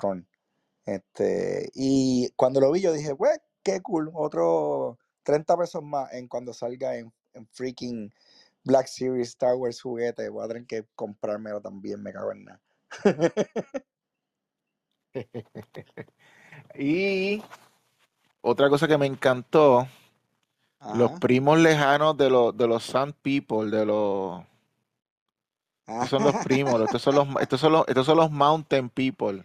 Este, 0.84 1.70
y 1.74 2.30
cuando 2.36 2.60
lo 2.60 2.70
vi, 2.70 2.80
yo 2.80 2.92
dije, 2.92 3.14
pues, 3.14 3.38
qué 3.62 3.80
cool, 3.82 4.10
otro 4.14 4.98
30 5.24 5.56
pesos 5.56 5.82
más 5.82 6.12
en 6.12 6.28
cuando 6.28 6.52
salga 6.52 6.96
en, 6.96 7.12
en 7.34 7.46
freaking 7.48 8.12
Black 8.64 8.86
Series 8.86 9.28
Star 9.28 9.56
Wars 9.56 9.82
juguete. 9.82 10.28
Voy 10.28 10.44
a 10.48 10.64
que 10.64 10.86
comprármelo 10.94 11.60
también, 11.60 12.02
me 12.02 12.12
cago 12.12 12.32
en 12.32 12.44
nada. 12.44 12.62
Y 16.74 17.42
otra 18.40 18.68
cosa 18.68 18.86
que 18.86 18.98
me 18.98 19.06
encantó, 19.06 19.88
los 20.94 21.12
primos 21.20 21.58
lejanos 21.58 22.16
de 22.16 22.30
los, 22.30 22.56
de 22.56 22.66
los 22.68 22.84
Sand 22.84 23.14
People, 23.22 23.70
de 23.70 23.84
los... 23.86 24.42
Estos 25.86 26.08
son 26.10 26.24
los 26.24 26.34
primos, 26.44 26.80
estos 26.80 27.02
son 27.02 27.14
los, 27.14 27.28
estos 27.40 27.60
son 27.60 27.72
los, 27.72 27.88
estos 27.88 28.06
son 28.06 28.16
los 28.16 28.30
Mountain 28.30 28.88
People. 28.90 29.44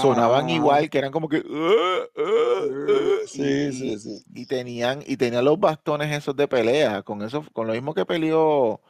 Sonaban 0.00 0.46
ajá, 0.46 0.54
igual, 0.54 0.90
que 0.90 0.98
eran 0.98 1.12
como 1.12 1.28
que... 1.28 1.38
"Uh, 1.38 2.20
uh, 2.20 2.66
uh", 2.66 3.26
Sí, 3.26 3.42
y, 3.42 3.72
sí, 3.72 3.98
sí. 3.98 4.22
y 4.34 4.46
tenían, 4.46 5.02
y 5.06 5.16
tenían 5.16 5.44
los 5.44 5.58
bastones 5.58 6.12
esos 6.12 6.34
de 6.36 6.48
pelea, 6.48 7.02
con 7.02 7.22
eso, 7.22 7.44
con 7.52 7.66
lo 7.66 7.72
mismo 7.72 7.94
que 7.94 8.04
peleó 8.04 8.80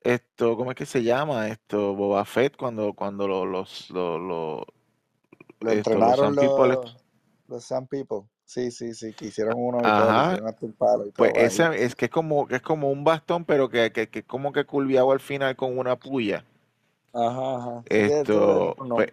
esto, 0.00 0.56
¿cómo 0.56 0.70
es 0.72 0.76
que 0.76 0.86
se 0.86 1.02
llama? 1.02 1.48
Esto, 1.48 1.94
Boba 1.94 2.24
Fett, 2.24 2.56
cuando, 2.56 2.92
cuando 2.94 3.28
lo- 3.28 3.46
los, 3.46 3.88
los, 3.90 4.20
los, 4.20 4.62
Lo 5.60 5.70
esto, 5.70 5.70
los 5.70 5.76
entrenaron 5.76 6.34
Sand 6.34 6.38
People, 6.40 6.68
los, 6.74 6.96
los 7.48 7.64
Sand 7.64 7.88
People. 7.88 8.22
Sí, 8.52 8.70
sí, 8.70 8.94
sí, 8.94 9.14
que 9.14 9.26
hicieron 9.26 9.54
uno 9.56 9.86
y 9.88 9.92
todo, 9.92 10.16
ajá, 10.16 10.20
hicieron 10.20 10.46
hasta 10.46 10.66
un 10.66 10.74
palo 10.74 11.06
y 11.06 11.12
Pues 11.16 11.32
todo 11.32 11.44
ahí. 11.44 11.66
ese 11.66 11.84
es 11.84 11.94
que 11.96 12.06
es 12.06 12.10
como, 12.12 12.46
que 12.48 12.56
es 12.56 12.62
como 12.62 12.90
un 12.92 13.04
bastón, 13.04 13.44
pero 13.46 13.68
que, 13.70 13.92
que, 13.92 14.08
que 14.10 14.24
como 14.24 14.52
que 14.52 14.64
curviado 14.66 15.12
al 15.12 15.20
final 15.20 15.56
con 15.56 15.78
una 15.78 15.96
puya. 15.98 16.44
Ajá, 17.14 17.56
ajá. 17.56 17.84
Esto 17.84 18.76
pues, 18.94 19.08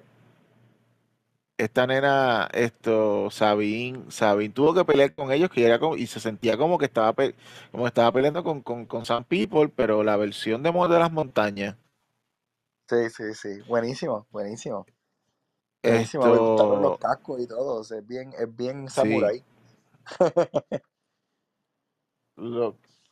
esta 1.58 1.86
nena, 1.88 2.50
esto, 2.54 3.30
Sabine, 3.30 4.10
Sabine 4.10 4.54
tuvo 4.54 4.74
que 4.74 4.86
pelear 4.86 5.14
con 5.14 5.32
ellos, 5.32 5.50
que 5.50 5.66
era 5.66 5.78
como, 5.80 5.96
y 5.98 6.08
se 6.08 6.20
sentía 6.20 6.58
como 6.58 6.78
que 6.78 6.86
estaba, 6.86 7.14
pe- 7.14 7.36
como 7.72 7.86
estaba 7.88 8.12
peleando 8.14 8.44
con, 8.44 8.62
con, 8.62 8.86
con 8.86 9.06
Some 9.06 9.26
People, 9.28 9.70
pero 9.76 10.04
la 10.04 10.16
versión 10.18 10.64
de 10.64 10.72
Modo 10.72 10.94
de 10.94 11.00
las 11.00 11.12
Montañas. 11.12 11.76
Sí, 12.90 13.10
sí, 13.10 13.34
sí. 13.36 13.62
Buenísimo, 13.68 14.28
buenísimo. 14.32 14.86
Me 15.84 16.38
gustaron 16.40 16.82
los 16.82 16.94
Esto, 16.94 17.00
cascos 17.00 17.42
y 17.42 17.48
todo. 17.48 17.82
o 17.82 17.84
sea, 17.84 17.98
es 18.00 18.08
bien, 18.08 18.32
es 18.38 18.56
bien 18.56 18.88
sí, 18.88 18.90
samurai. 18.90 19.44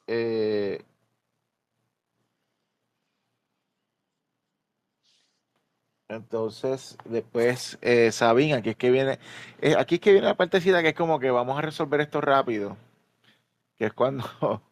eh, 0.07 0.79
Entonces, 6.09 6.97
después, 7.05 7.77
eh, 7.81 8.11
Sabine, 8.13 8.53
aquí 8.55 8.69
es 8.71 8.75
que 8.77 8.91
viene, 8.91 9.19
eh, 9.61 9.75
aquí 9.77 9.95
es 9.95 10.01
que 10.01 10.11
viene 10.13 10.27
la 10.27 10.37
partecita 10.37 10.81
que 10.81 10.89
es 10.89 10.95
como 10.95 11.19
que 11.19 11.31
vamos 11.31 11.57
a 11.57 11.61
resolver 11.61 11.99
esto 12.01 12.21
rápido, 12.21 12.77
que 13.77 13.85
es 13.87 13.93
cuando, 13.93 14.23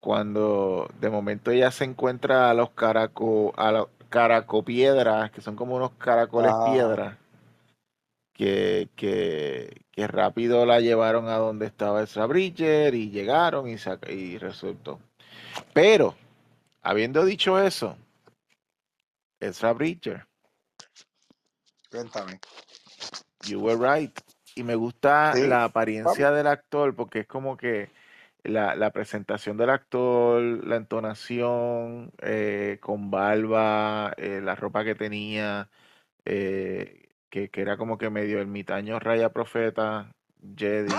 cuando 0.00 0.88
de 1.00 1.10
momento 1.10 1.50
ella 1.50 1.70
se 1.70 1.84
encuentra 1.84 2.50
a 2.50 2.54
los 2.54 2.70
caraco, 2.70 3.52
a 3.58 3.72
los 3.72 3.88
caracopiedras, 4.08 5.30
que 5.30 5.40
son 5.40 5.56
como 5.56 5.76
unos 5.76 5.92
caracoles 5.92 6.52
ajá. 6.52 6.72
piedras, 6.72 7.16
que, 8.32 8.88
que, 8.96 9.82
que 9.90 10.06
rápido 10.06 10.66
la 10.66 10.80
llevaron 10.80 11.28
a 11.28 11.36
donde 11.36 11.66
estaba 11.66 12.02
Ezra 12.02 12.26
Bridger 12.26 12.94
y 12.94 13.10
llegaron 13.10 13.68
y, 13.68 13.76
y 14.12 14.38
resultó. 14.38 15.00
Pero, 15.72 16.14
habiendo 16.82 17.24
dicho 17.24 17.60
eso, 17.60 17.96
Ezra 19.40 19.72
Bridger. 19.72 20.26
Cuéntame. 21.90 22.40
You 23.46 23.60
were 23.60 23.76
right. 23.76 24.18
Y 24.54 24.62
me 24.62 24.74
gusta 24.74 25.32
Sí, 25.34 25.46
la 25.46 25.64
apariencia 25.64 26.30
del 26.30 26.46
actor 26.46 26.94
porque 26.94 27.20
es 27.20 27.26
como 27.26 27.56
que 27.56 27.90
la, 28.48 28.74
la 28.74 28.90
presentación 28.90 29.56
del 29.56 29.70
actor, 29.70 30.40
la 30.42 30.76
entonación, 30.76 32.12
eh, 32.22 32.78
con 32.80 33.10
barba, 33.10 34.12
eh, 34.16 34.40
la 34.42 34.54
ropa 34.54 34.84
que 34.84 34.94
tenía, 34.94 35.68
eh, 36.24 37.08
que, 37.30 37.50
que 37.50 37.60
era 37.60 37.76
como 37.76 37.98
que 37.98 38.10
medio 38.10 38.40
ermitaño, 38.40 38.98
raya 38.98 39.32
profeta, 39.32 40.14
Jedi. 40.56 40.92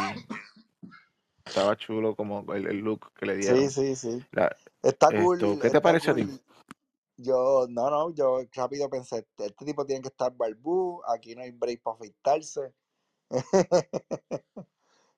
Estaba 1.46 1.76
chulo 1.78 2.16
como 2.16 2.46
el, 2.54 2.68
el 2.68 2.80
look 2.80 3.12
que 3.14 3.26
le 3.26 3.36
Sí, 3.36 3.40
dieron. 3.40 3.70
sí, 3.70 3.96
sí. 3.96 4.26
La- 4.32 4.56
Está 4.84 5.08
esto, 5.08 5.22
cool, 5.22 5.40
¿qué 5.40 5.56
te 5.56 5.68
está 5.68 5.82
parece 5.82 6.12
a 6.12 6.16
ti? 6.16 6.28
Yo, 7.18 7.66
no, 7.70 7.90
no, 7.90 8.14
yo 8.14 8.42
rápido 8.54 8.90
pensé, 8.90 9.18
este 9.20 9.48
este 9.48 9.66
tipo 9.66 9.86
tiene 9.86 10.02
que 10.04 10.10
estar 10.10 10.32
barbú, 10.36 11.02
aquí 11.08 11.36
no 11.36 11.42
hay 11.42 11.52
break 11.52 11.82
para 11.82 11.96
afeitarse. 11.96 12.74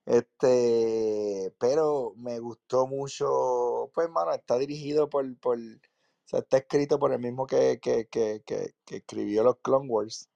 Este, 0.10 1.54
pero 1.60 2.13
me 2.18 2.39
gustó 2.39 2.88
mucho, 2.88 3.92
pues, 3.94 4.10
mano, 4.10 4.34
está 4.34 4.58
dirigido 4.58 5.08
por, 5.10 5.38
por, 5.39 5.58
o 5.60 5.62
sea, 6.25 6.39
está 6.39 6.58
escrito 6.58 6.98
por 7.00 7.13
el 7.13 7.20
mismo 7.20 7.46
que, 7.46 7.80
que, 7.80 8.08
que, 8.08 8.42
que, 8.46 8.74
que 8.86 8.98
escribió 8.98 9.44
los 9.44 9.58
Clone 9.62 9.88
Wars, 9.88 10.28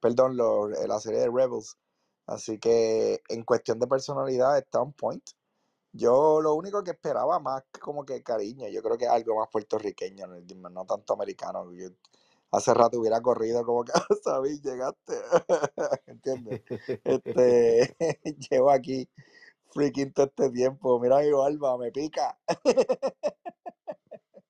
perdón, 0.00 0.36
los- 0.36 0.70
la 0.86 1.00
serie 1.00 1.20
de 1.20 1.30
Rebels. 1.30 1.78
Así 2.26 2.58
que 2.58 3.22
en 3.28 3.44
cuestión 3.44 3.78
de 3.78 3.86
personalidad 3.86 4.58
está 4.58 4.80
on 4.82 4.92
point. 4.92 5.24
Yo 5.92 6.40
lo 6.42 6.54
único 6.54 6.82
que 6.84 6.92
esperaba 6.92 7.38
más 7.40 7.64
como 7.80 8.04
que 8.06 8.22
cariño, 8.22 8.68
yo 8.68 8.82
creo 8.82 8.98
que 8.98 9.06
algo 9.08 9.36
más 9.40 9.48
puertorriqueño, 9.50 10.26
no, 10.28 10.70
no 10.70 10.86
tanto 10.86 11.14
americano. 11.14 11.72
Yo 11.74 11.88
hace 12.52 12.74
rato 12.74 13.00
hubiera 13.00 13.20
corrido 13.22 13.64
como 13.64 13.84
que, 13.84 13.92
"Ah, 13.94 14.06
sabí, 14.24 14.60
llegaste, 14.60 15.14
¿entiendes? 16.06 16.60
Este, 17.04 17.96
llevo 18.50 18.70
aquí 18.70 19.08
freaking 19.72 20.12
todo 20.12 20.26
este 20.26 20.50
tiempo, 20.50 21.00
mira 21.00 21.20
mi 21.20 21.32
barba, 21.32 21.78
me 21.78 21.92
pica, 21.92 22.38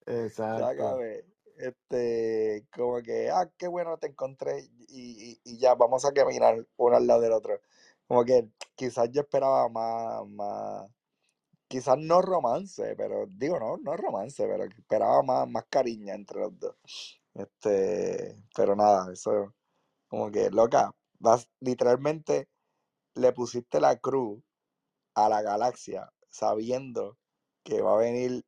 Exacto. 0.06 1.02
sácame. 1.02 1.24
Este, 1.56 2.66
como 2.74 3.00
que, 3.02 3.30
ah, 3.30 3.50
qué 3.56 3.68
bueno 3.68 3.98
te 3.98 4.08
encontré 4.08 4.60
y, 4.88 5.32
y, 5.34 5.40
y 5.44 5.58
ya, 5.58 5.74
vamos 5.74 6.04
a 6.04 6.12
caminar 6.12 6.66
uno 6.76 6.96
al 6.96 7.06
lado 7.06 7.20
del 7.20 7.32
otro. 7.32 7.60
Como 8.06 8.24
que 8.24 8.48
quizás 8.74 9.10
yo 9.12 9.20
esperaba 9.22 9.68
más, 9.68 10.26
más, 10.28 10.90
quizás 11.68 11.98
no 11.98 12.22
romance, 12.22 12.96
pero 12.96 13.26
digo, 13.28 13.60
no, 13.60 13.78
no 13.78 13.96
romance, 13.96 14.46
pero 14.46 14.64
esperaba 14.64 15.22
más, 15.22 15.48
más 15.50 15.66
cariño 15.70 16.14
entre 16.14 16.40
los 16.40 16.58
dos. 16.58 17.21
Este, 17.34 18.36
pero 18.54 18.76
nada, 18.76 19.12
eso, 19.12 19.54
como 20.08 20.30
que, 20.30 20.50
loca, 20.50 20.94
vas, 21.18 21.48
literalmente 21.60 22.48
le 23.14 23.32
pusiste 23.32 23.80
la 23.80 23.96
cruz 23.96 24.42
a 25.14 25.28
la 25.28 25.42
galaxia 25.42 26.12
sabiendo 26.30 27.18
que 27.62 27.82
va 27.82 27.94
a 27.94 27.98
venir 27.98 28.44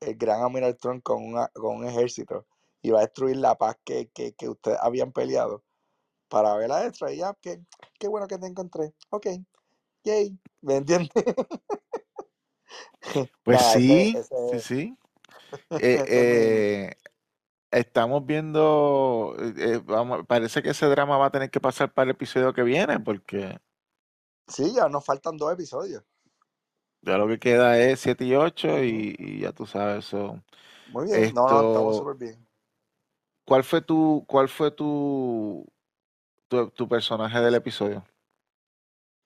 el 0.00 0.16
gran 0.16 0.42
Admiral 0.42 0.76
Trump 0.76 1.02
con, 1.02 1.24
una, 1.24 1.48
con 1.48 1.76
un 1.76 1.86
ejército 1.86 2.46
y 2.82 2.90
va 2.90 3.00
a 3.00 3.02
destruir 3.02 3.36
la 3.36 3.56
paz 3.56 3.76
que, 3.84 4.08
que, 4.10 4.34
que 4.34 4.48
ustedes 4.48 4.78
habían 4.80 5.12
peleado 5.12 5.64
para 6.28 6.54
ver 6.56 6.70
a 6.72 6.86
extra 6.86 7.12
y 7.12 7.18
ya, 7.18 7.34
que, 7.40 7.60
qué 7.98 8.08
bueno 8.08 8.26
que 8.26 8.38
te 8.38 8.46
encontré. 8.46 8.92
Ok, 9.10 9.26
yay, 10.04 10.38
¿me 10.60 10.76
entiendes? 10.76 11.10
Pues 13.44 13.62
sí, 13.62 14.12
sí, 14.12 14.16
ese, 14.16 14.60
sí. 14.60 14.98
Eh, 15.80 16.04
eh, 16.08 16.96
Estamos 17.70 18.24
viendo, 18.24 19.34
eh, 19.38 19.54
eh, 19.58 19.80
vamos, 19.84 20.24
parece 20.26 20.62
que 20.62 20.70
ese 20.70 20.86
drama 20.86 21.18
va 21.18 21.26
a 21.26 21.30
tener 21.30 21.50
que 21.50 21.60
pasar 21.60 21.92
para 21.92 22.04
el 22.04 22.10
episodio 22.12 22.54
que 22.54 22.62
viene, 22.62 23.00
porque 23.00 23.58
Sí, 24.48 24.74
ya 24.74 24.88
nos 24.88 25.04
faltan 25.04 25.36
dos 25.36 25.52
episodios. 25.52 26.02
ya 27.02 27.16
lo 27.18 27.28
que 27.28 27.38
queda 27.38 27.78
es 27.78 28.00
7 28.00 28.24
y 28.24 28.34
8 28.34 28.82
Ujú. 28.82 28.82
y, 28.82 29.14
y 29.18 29.40
ya 29.40 29.52
tú 29.52 29.66
sabes 29.66 30.06
eso. 30.06 30.42
Muy 30.86 31.06
bien, 31.06 31.32
no, 31.34 31.48
no, 31.50 31.60
estamos 31.60 31.94
súper 31.96 32.16
bien. 32.16 32.48
¿cuál 33.44 33.64
fue 33.64 33.80
tu, 33.82 34.24
cuál 34.28 34.48
fue 34.48 34.70
tu, 34.70 35.66
tu, 36.48 36.70
tu 36.70 36.88
personaje 36.88 37.40
del 37.40 37.56
episodio? 37.56 38.04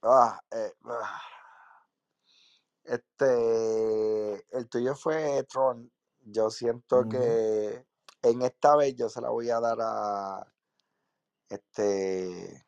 Ah, 0.02 0.38
eh, 0.50 0.72
ah, 0.84 1.22
este, 2.84 4.56
el 4.56 4.68
tuyo 4.68 4.94
fue 4.94 5.44
Tron. 5.44 5.90
Yo 6.20 6.50
siento 6.50 7.06
que 7.08 7.86
en 8.22 8.42
esta 8.42 8.76
vez 8.76 8.94
yo 8.96 9.08
se 9.08 9.20
la 9.20 9.30
voy 9.30 9.50
a 9.50 9.60
dar 9.60 9.78
a 9.80 10.52
este. 11.48 12.66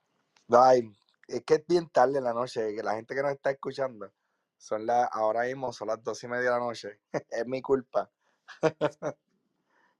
Ay, 0.48 0.90
es 1.28 1.44
que 1.44 1.54
es 1.54 1.66
bien 1.66 1.88
tarde 1.88 2.18
en 2.18 2.24
la 2.24 2.34
noche, 2.34 2.74
que 2.74 2.82
la 2.82 2.94
gente 2.94 3.14
que 3.14 3.22
nos 3.22 3.32
está 3.32 3.50
escuchando 3.50 4.12
son 4.58 4.86
las, 4.86 5.08
ahora 5.12 5.42
mismo 5.44 5.72
son 5.72 5.88
las 5.88 6.02
dos 6.02 6.22
y 6.22 6.28
media 6.28 6.44
de 6.44 6.50
la 6.50 6.58
noche. 6.58 7.00
es 7.30 7.46
mi 7.46 7.62
culpa. 7.62 8.10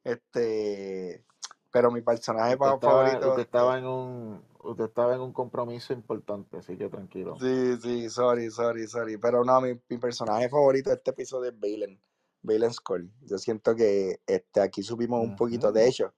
este, 0.04 1.24
pero 1.72 1.90
mi 1.90 2.02
personaje 2.02 2.54
Usted 2.54 2.66
fa- 2.66 2.74
estaba, 2.74 2.92
favorito 2.92 3.28
usted 3.28 3.42
estaba 3.42 3.78
en 3.78 3.86
un, 3.86 4.44
usted 4.60 4.84
estaba 4.84 5.14
en 5.14 5.20
un 5.20 5.32
compromiso 5.32 5.92
importante, 5.92 6.58
así 6.58 6.76
que 6.76 6.88
tranquilo. 6.88 7.38
Sí, 7.38 7.76
sí, 7.80 8.10
sorry, 8.10 8.50
sorry, 8.50 8.86
sorry. 8.86 9.16
Pero 9.16 9.44
no, 9.44 9.60
mi, 9.60 9.80
mi 9.88 9.98
personaje 9.98 10.48
favorito 10.48 10.90
de 10.90 10.96
este 10.96 11.12
episodio 11.12 11.50
es 11.50 11.58
Balen, 11.58 12.00
Balen 12.42 12.72
Skull. 12.72 13.12
Yo 13.22 13.38
siento 13.38 13.74
que 13.74 14.20
este, 14.26 14.60
aquí 14.60 14.82
supimos 14.82 15.22
un 15.22 15.36
poquito, 15.36 15.72
de 15.72 15.88
hecho, 15.88 16.12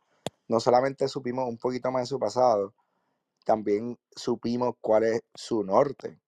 no 0.48 0.60
solamente 0.60 1.08
supimos 1.08 1.48
un 1.48 1.58
poquito 1.58 1.90
más 1.90 2.02
de 2.02 2.06
su 2.06 2.18
pasado, 2.18 2.74
también 3.44 3.98
supimos 4.14 4.74
cuál 4.80 5.04
es 5.04 5.22
su 5.34 5.62
norte. 5.62 6.18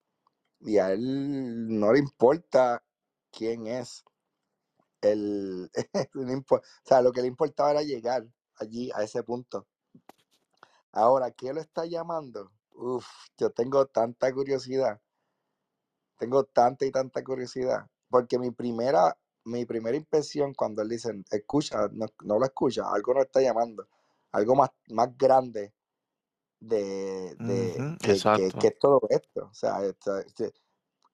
Y 0.60 0.78
a 0.78 0.92
él 0.92 1.78
no 1.78 1.92
le 1.92 1.98
importa 1.98 2.82
quién 3.30 3.66
es. 3.66 4.04
El, 5.00 5.70
o 6.50 6.60
sea, 6.84 7.02
lo 7.02 7.12
que 7.12 7.22
le 7.22 7.28
importaba 7.28 7.72
era 7.72 7.82
llegar 7.82 8.26
allí, 8.58 8.90
a 8.94 9.02
ese 9.02 9.22
punto. 9.22 9.66
Ahora, 10.92 11.30
¿qué 11.30 11.52
lo 11.52 11.60
está 11.60 11.84
llamando? 11.84 12.52
Uf, 12.72 13.06
yo 13.36 13.50
tengo 13.50 13.86
tanta 13.86 14.32
curiosidad. 14.32 15.00
Tengo 16.18 16.44
tanta 16.44 16.86
y 16.86 16.90
tanta 16.90 17.22
curiosidad. 17.22 17.86
Porque 18.08 18.38
mi 18.38 18.50
primera, 18.50 19.16
mi 19.46 19.64
primera 19.64 19.96
impresión 19.96 20.54
cuando 20.54 20.82
él 20.82 20.88
dice, 20.88 21.10
escucha, 21.30 21.88
no, 21.92 22.06
no 22.24 22.38
lo 22.38 22.44
escucha, 22.44 22.90
algo 22.92 23.14
nos 23.14 23.26
está 23.26 23.40
llamando. 23.40 23.86
Algo 24.32 24.54
más, 24.56 24.70
más 24.88 25.16
grande 25.16 25.72
de, 26.60 27.36
que, 27.38 27.96
que, 28.00 28.12
exacto. 28.12 28.58
que 28.58 28.66
es 28.66 28.78
todo 28.78 29.00
esto. 29.08 29.48
O 29.50 29.54
sea, 29.54 29.84
este, 29.84 30.52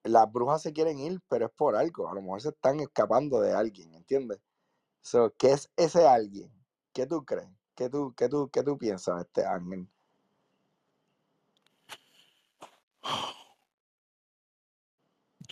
las 0.03 0.31
brujas 0.31 0.61
se 0.63 0.73
quieren 0.73 0.99
ir, 0.99 1.21
pero 1.29 1.45
es 1.45 1.51
por 1.51 1.75
algo. 1.75 2.09
A 2.09 2.15
lo 2.15 2.21
mejor 2.21 2.41
se 2.41 2.49
están 2.49 2.79
escapando 2.79 3.39
de 3.39 3.53
alguien, 3.53 3.93
¿entiendes? 3.93 4.39
So, 5.01 5.33
¿Qué 5.37 5.51
es 5.51 5.69
ese 5.77 6.07
alguien? 6.07 6.51
¿Qué 6.91 7.05
tú 7.05 7.23
crees? 7.23 7.49
¿Qué 7.75 7.89
tú, 7.89 8.13
qué 8.15 8.29
tú, 8.29 8.49
qué 8.49 8.63
tú 8.63 8.77
piensas, 8.77 9.21
este 9.21 9.45
ángel? 9.45 9.87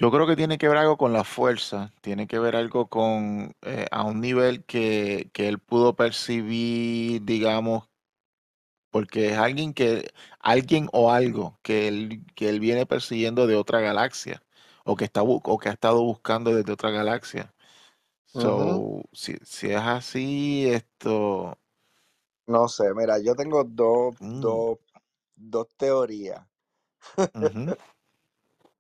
Yo 0.02 0.10
creo 0.12 0.26
que 0.28 0.36
tiene 0.36 0.58
que 0.58 0.68
ver 0.68 0.78
algo 0.78 0.98
con 0.98 1.14
la 1.14 1.24
fuerza, 1.24 1.92
tiene 2.02 2.28
que 2.28 2.40
ver 2.40 2.56
algo 2.56 2.88
con 2.90 3.56
eh, 3.62 3.86
a 3.92 4.04
un 4.04 4.20
nivel 4.20 4.66
que, 4.66 5.30
que 5.34 5.48
él 5.48 5.60
pudo 5.60 5.96
percibir, 5.96 7.24
digamos, 7.24 7.88
porque 8.90 9.30
es 9.32 9.38
alguien 9.38 9.74
que, 9.74 10.12
alguien 10.40 10.90
o 10.92 11.12
algo 11.12 11.58
que 11.62 11.88
él, 11.88 12.26
que 12.36 12.50
él 12.50 12.60
viene 12.60 12.86
persiguiendo 12.86 13.48
de 13.48 13.56
otra 13.56 13.80
galaxia, 13.80 14.44
o 14.86 14.96
que 14.96 15.06
está 15.06 15.22
o 15.24 15.58
que 15.60 15.70
ha 15.70 15.74
estado 15.74 16.02
buscando 16.04 16.54
desde 16.56 16.74
otra 16.74 16.90
galaxia. 16.92 17.54
So, 18.26 19.04
si, 19.14 19.38
si 19.44 19.72
es 19.72 19.78
así, 19.82 20.68
esto, 20.70 21.58
No 22.56 22.60
sé, 22.74 22.94
mira, 22.94 23.18
yo 23.20 23.34
tengo 23.36 23.64
dos, 23.64 24.16
mm, 24.20 24.42
dos, 24.42 24.78
dos 25.36 25.68
teorías. 25.76 26.46
ujú, 27.36 27.76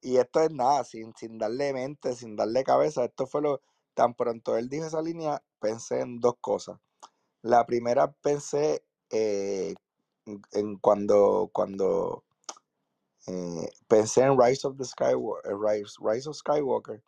Y 0.01 0.17
esto 0.17 0.41
es 0.41 0.51
nada, 0.51 0.84
sin, 0.84 1.13
sin 1.15 1.38
darle 1.38 1.74
mente, 1.74 2.15
sin 2.15 2.36
darle 2.36 2.63
cabeza. 2.63 3.05
Esto 3.05 3.27
fue 3.27 3.41
lo, 3.41 3.62
tan 3.93 4.15
pronto 4.15 4.58
él 4.58 4.70
dijo 4.70 4.86
esa 4.86 5.01
línea, 5.01 5.43
pensé 5.60 6.01
en 6.01 6.20
dos 6.20 6.36
cosas. 6.41 6.79
La 7.41 7.65
primera 7.65 8.12
pensé 8.12 8.84
eh, 9.12 9.75
en, 10.53 10.77
cuando, 10.77 11.50
cuando 11.53 12.24
eh, 13.27 13.70
pensé 13.88 14.22
en 14.24 14.39
Rise 14.39 14.67
of 14.67 14.77
the 14.77 14.86
Skywalker, 14.86 15.53
Rise, 15.58 15.96
Rise 16.01 16.29
of 16.29 16.36
Skywalker, 16.36 17.03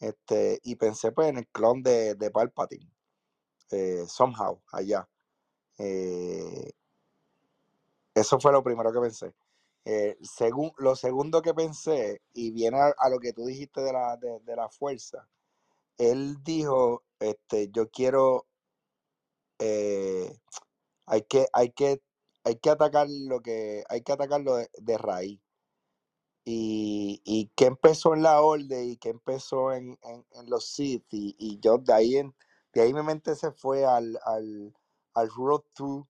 este, 0.00 0.60
y 0.62 0.76
pensé 0.76 1.12
pues 1.12 1.28
en 1.28 1.38
el 1.38 1.48
clon 1.48 1.82
de, 1.82 2.14
de 2.14 2.30
Palpatine, 2.30 2.90
eh, 3.70 4.04
somehow, 4.08 4.60
allá. 4.72 5.08
Eh, 5.78 6.72
eso 8.14 8.38
fue 8.40 8.52
lo 8.52 8.62
primero 8.62 8.92
que 8.92 9.00
pensé. 9.00 9.34
Eh, 9.86 10.16
segun- 10.22 10.72
lo 10.78 10.96
segundo 10.96 11.42
que 11.42 11.54
pensé, 11.54 12.22
y 12.34 12.52
viene 12.52 12.78
a, 12.80 13.08
lo 13.10 13.18
que 13.20 13.32
tú 13.34 13.46
dijiste 13.46 13.82
de 13.82 13.92
la, 13.92 14.16
de, 14.16 14.40
de 14.40 14.56
la 14.56 14.68
fuerza, 14.70 15.28
él 15.98 16.36
dijo, 16.44 17.04
este, 17.20 17.70
yo 17.70 17.90
quiero, 17.90 18.46
eh, 19.60 20.36
hay 21.06 21.22
que, 21.24 21.46
hay 21.52 21.70
que, 21.72 22.02
hay 22.44 22.56
que 22.56 22.70
atacar 22.70 23.08
lo 23.10 23.40
que, 23.42 23.84
hay 23.88 24.02
que 24.02 24.12
atacarlo 24.12 24.56
de, 24.56 24.70
de 24.78 24.98
raíz. 24.98 25.40
Y, 26.46 27.22
y 27.24 27.48
que 27.56 27.66
empezó 27.66 28.14
en 28.14 28.22
la 28.22 28.40
orden 28.42 28.90
y 28.90 28.96
que 28.98 29.10
empezó 29.10 29.72
en, 29.72 29.98
en, 30.02 30.26
en 30.32 30.50
los 30.50 30.66
Sith 30.68 31.06
y, 31.12 31.34
y 31.38 31.58
yo 31.60 31.78
de 31.78 31.92
ahí 31.94 32.16
en, 32.16 32.34
de 32.74 32.82
ahí 32.82 32.92
mi 32.94 33.02
mente 33.02 33.34
se 33.34 33.52
fue 33.52 33.84
al, 33.86 34.18
al, 34.26 34.74
al 35.14 35.30
Road 35.30 35.62
to 35.74 36.06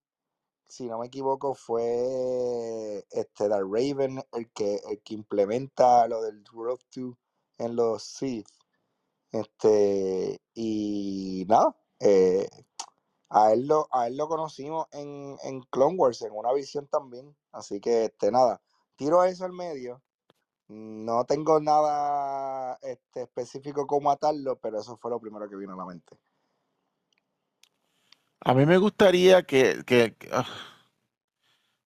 si 0.74 0.88
no 0.88 0.98
me 0.98 1.06
equivoco, 1.06 1.54
fue 1.54 3.06
este 3.12 3.48
Darth 3.48 3.68
Raven 3.70 4.20
el 4.32 4.50
que, 4.52 4.80
el 4.88 5.00
que 5.02 5.14
implementa 5.14 6.08
lo 6.08 6.20
del 6.20 6.44
Road 6.46 6.80
to 6.90 7.16
en 7.58 7.76
los 7.76 8.02
Sith. 8.02 8.48
Este, 9.30 10.40
y 10.52 11.44
nada, 11.48 11.76
eh, 12.00 12.48
a, 13.28 13.52
él 13.52 13.68
lo, 13.68 13.86
a 13.92 14.08
él 14.08 14.16
lo 14.16 14.26
conocimos 14.26 14.86
en, 14.90 15.36
en 15.44 15.60
Clone 15.70 15.96
Wars, 15.96 16.22
en 16.22 16.32
una 16.32 16.52
visión 16.52 16.88
también. 16.88 17.36
Así 17.52 17.80
que, 17.80 18.06
este, 18.06 18.32
nada, 18.32 18.60
tiro 18.96 19.22
eso 19.22 19.44
al 19.44 19.52
medio. 19.52 20.02
No 20.66 21.24
tengo 21.24 21.60
nada 21.60 22.78
este, 22.82 23.22
específico 23.22 23.86
como 23.86 24.10
atarlo, 24.10 24.58
pero 24.58 24.80
eso 24.80 24.96
fue 24.96 25.12
lo 25.12 25.20
primero 25.20 25.48
que 25.48 25.56
vino 25.56 25.74
a 25.74 25.76
la 25.76 25.84
mente. 25.84 26.18
A 28.44 28.54
mí 28.54 28.64
me 28.66 28.78
gustaría 28.78 29.42
que, 29.42 29.82
que- 29.86 30.14
que- 30.18 30.28
ah, 30.32 30.46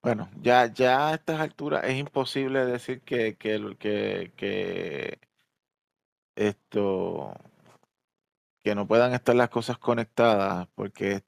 bueno, 0.03 0.31
ya, 0.41 0.67
ya 0.73 1.09
a 1.11 1.15
estas 1.15 1.41
alturas 1.41 1.85
es 1.85 1.99
imposible 1.99 2.65
decir 2.65 3.03
que, 3.03 3.37
que, 3.37 3.77
que, 3.79 4.33
que 4.37 5.19
esto, 6.37 7.35
que 8.63 8.75
no 8.75 8.87
puedan 8.87 9.13
estar 9.15 9.35
las 9.37 9.51
cosas 9.51 9.79
conectadas, 9.79 10.69
porque 10.75 11.25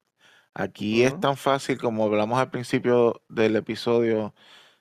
aquí 0.53 1.03
es 1.03 1.19
tan 1.19 1.37
fácil 1.37 1.79
como 1.79 2.05
hablamos 2.05 2.39
al 2.39 2.51
principio 2.51 3.23
del 3.29 3.55
episodio, 3.57 4.33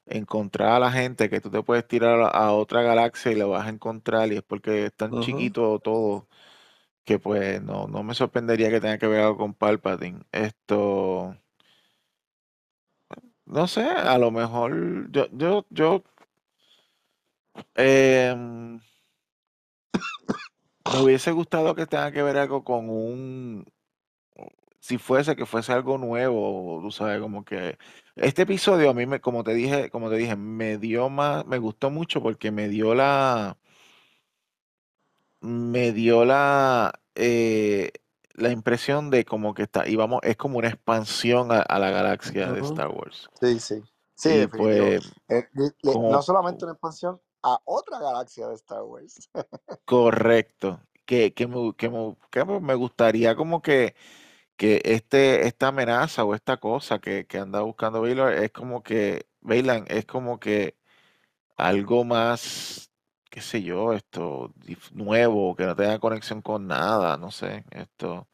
encontrar 0.06 0.70
a 0.74 0.80
la 0.80 0.92
gente 0.92 1.30
que 1.30 1.40
tú 1.40 1.50
te 1.50 1.62
puedes 1.64 1.88
tirar 1.88 2.20
a, 2.34 2.52
otra 2.52 2.82
galaxia 2.82 3.32
y 3.32 3.36
la 3.36 3.46
vas 3.46 3.66
a 3.66 3.70
encontrar 3.70 4.32
y 4.32 4.38
es 4.38 4.42
porque 4.44 4.86
es 4.86 4.94
tan 4.96 5.16
chiquito 5.16 5.80
todo 5.80 6.28
que 7.10 7.18
pues 7.18 7.60
no, 7.62 7.88
no 7.88 8.04
me 8.04 8.14
sorprendería 8.14 8.70
que 8.70 8.80
tenga 8.80 8.98
que 8.98 9.08
ver 9.08 9.22
algo 9.22 9.36
con 9.36 9.52
Palpatine. 9.54 10.20
Esto, 10.30 11.36
no 13.46 13.66
sé, 13.66 13.82
a 13.82 14.16
lo 14.18 14.30
mejor 14.30 15.10
yo, 15.10 15.26
yo, 15.32 15.66
yo 15.70 16.04
em, 17.74 18.80
me 20.92 21.00
hubiese 21.02 21.32
gustado 21.32 21.74
que 21.74 21.86
tenga 21.86 22.12
que 22.12 22.22
ver 22.22 22.36
algo 22.36 22.62
con 22.64 22.88
un, 22.88 23.66
si 24.80 24.98
fuese 24.98 25.36
que 25.36 25.46
fuese 25.46 25.72
algo 25.72 25.98
nuevo, 25.98 26.80
tú 26.82 26.90
sabes, 26.92 27.20
como 27.20 27.44
que 27.44 27.78
este 28.16 28.42
episodio 28.42 28.90
a 28.90 28.94
mí 28.94 29.06
me, 29.06 29.20
como 29.20 29.44
te 29.44 29.54
dije, 29.54 29.90
como 29.90 30.10
te 30.10 30.16
dije, 30.16 30.36
me 30.36 30.78
dio 30.78 31.08
más, 31.10 31.46
me 31.46 31.58
gustó 31.58 31.90
mucho 31.90 32.22
porque 32.22 32.50
me 32.52 32.68
dio 32.68 32.94
la, 32.94 33.58
me 35.40 35.92
dio 35.92 36.24
la, 36.24 36.99
eh, 37.14 37.90
la 38.34 38.50
impresión 38.50 39.10
de 39.10 39.24
como 39.24 39.54
que 39.54 39.62
está, 39.62 39.88
íbamos, 39.88 40.20
es 40.22 40.36
como 40.36 40.58
una 40.58 40.68
expansión 40.68 41.52
a, 41.52 41.60
a 41.60 41.78
la 41.78 41.90
galaxia 41.90 42.52
de. 42.52 42.60
Star 42.60 42.88
Wars. 42.88 43.28
Sí, 43.40 43.60
sí. 43.60 43.82
Sí, 44.14 44.42
Y 44.42 44.46
pues, 44.46 45.12
Eh, 45.28 45.44
no 45.82 46.22
solamente 46.22 46.64
una 46.64 46.72
expansión 46.72 47.20
a 47.42 47.58
otra 47.64 47.98
galaxia 47.98 48.48
de 48.48 48.54
Star 48.54 48.82
Wars. 48.82 49.30
correcto, 49.86 50.80
que, 51.06 51.32
que, 51.32 51.46
me, 51.46 51.74
que, 51.74 51.88
me, 51.88 52.16
que 52.30 52.44
me 52.44 52.74
gustaría 52.74 53.34
como 53.34 53.62
que 53.62 53.94
que 54.60 54.82
este, 54.84 55.46
esta 55.46 55.68
amenaza 55.68 56.22
o 56.22 56.34
esta 56.34 56.58
cosa 56.58 56.98
que, 56.98 57.26
que 57.26 57.38
anda 57.38 57.62
buscando 57.62 58.02
Baylor 58.02 58.30
es 58.34 58.52
como 58.52 58.82
que, 58.82 59.26
Baylan 59.40 59.86
es 59.88 60.04
como 60.04 60.38
que 60.38 60.76
algo 61.56 62.04
más, 62.04 62.89
qué 63.30 63.40
sé 63.40 63.62
yo, 63.62 63.92
esto 63.94 64.52
nuevo, 64.92 65.56
que 65.56 65.66
no 65.66 65.76
tenga 65.76 65.98
conexión 66.00 66.42
con 66.42 66.66
nada, 66.66 67.16
no 67.18 67.30
sé, 67.30 67.64
esto. 67.70 68.28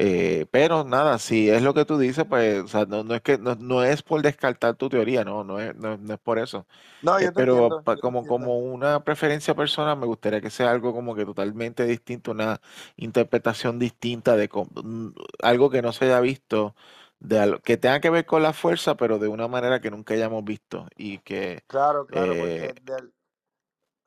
Eh, 0.00 0.46
pero 0.52 0.84
nada, 0.84 1.18
si 1.18 1.50
es 1.50 1.62
lo 1.62 1.74
que 1.74 1.84
tú 1.84 1.98
dices, 1.98 2.24
pues, 2.28 2.62
o 2.62 2.68
sea, 2.68 2.84
no, 2.86 3.02
no 3.04 3.14
es 3.16 3.22
que 3.22 3.38
no, 3.38 3.56
no 3.56 3.82
es 3.82 4.02
por 4.02 4.22
descartar 4.22 4.76
tu 4.76 4.88
teoría, 4.88 5.24
no, 5.24 5.42
no 5.44 5.58
es, 5.60 5.74
no, 5.76 5.96
no 5.96 6.14
es 6.14 6.20
por 6.20 6.38
eso. 6.38 6.66
No, 7.00 7.18
Eh, 7.18 7.28
yo 7.28 7.32
te 7.32 7.40
pero 7.40 7.42
entiendo, 7.42 7.84
pa- 7.84 7.96
yo 7.96 8.00
como, 8.00 8.26
como 8.26 8.58
una 8.58 9.02
preferencia 9.04 9.54
personal, 9.56 9.96
me 9.98 10.06
gustaría 10.06 10.40
que 10.40 10.50
sea 10.50 10.70
algo 10.70 10.92
como 10.94 11.14
que 11.16 11.24
totalmente 11.24 11.84
distinto, 11.86 12.30
una 12.32 12.60
interpretación 12.96 13.78
distinta 13.78 14.36
de 14.36 14.48
com- 14.48 14.68
mm, 14.84 15.10
algo 15.42 15.70
que 15.70 15.82
no 15.82 15.92
se 15.92 16.04
haya 16.06 16.20
visto, 16.20 16.74
de 17.20 17.38
al- 17.40 17.62
que 17.62 17.76
tenga 17.76 18.00
que 18.00 18.10
ver 18.10 18.24
con 18.26 18.42
la 18.42 18.52
fuerza, 18.52 18.96
pero 18.96 19.18
de 19.18 19.28
una 19.28 19.48
manera 19.48 19.80
que 19.80 19.90
nunca 19.90 20.14
hayamos 20.14 20.44
visto 20.44 20.86
y 20.96 21.18
que 21.18 21.64
Claro, 21.66 22.06
claro, 22.06 22.36
eh, 22.36 22.36
porque 22.36 22.74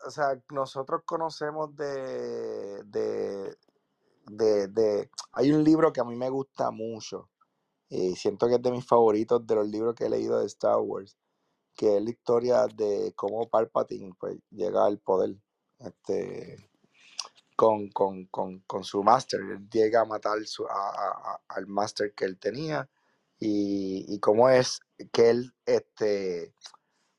o 0.05 0.11
sea, 0.11 0.41
nosotros 0.49 1.01
conocemos 1.05 1.75
de, 1.75 2.83
de, 2.83 4.67
de, 4.67 5.09
hay 5.33 5.51
un 5.51 5.63
libro 5.63 5.91
que 5.91 6.01
a 6.01 6.05
mí 6.05 6.15
me 6.15 6.29
gusta 6.29 6.71
mucho 6.71 7.29
y 7.89 8.15
siento 8.15 8.47
que 8.47 8.55
es 8.55 8.61
de 8.61 8.71
mis 8.71 8.85
favoritos 8.85 9.45
de 9.45 9.55
los 9.55 9.67
libros 9.67 9.95
que 9.95 10.05
he 10.05 10.09
leído 10.09 10.39
de 10.39 10.45
Star 10.45 10.77
Wars, 10.79 11.17
que 11.75 11.97
es 11.97 12.03
la 12.03 12.09
historia 12.09 12.67
de 12.67 13.13
cómo 13.15 13.49
Palpatine 13.49 14.13
pues, 14.19 14.37
llega 14.49 14.85
al 14.85 14.99
poder 14.99 15.35
este, 15.79 16.69
con, 17.55 17.89
con, 17.89 18.25
con, 18.27 18.59
con 18.61 18.83
su 18.83 19.03
máster. 19.03 19.41
Él 19.41 19.69
llega 19.69 20.01
a 20.01 20.05
matar 20.05 20.43
su, 20.45 20.65
al 20.67 21.67
máster 21.67 22.13
que 22.15 22.25
él 22.25 22.39
tenía 22.39 22.89
y, 23.39 24.05
y 24.13 24.19
cómo 24.19 24.49
es 24.49 24.79
que 25.11 25.29
él 25.31 25.53
este, 25.65 26.53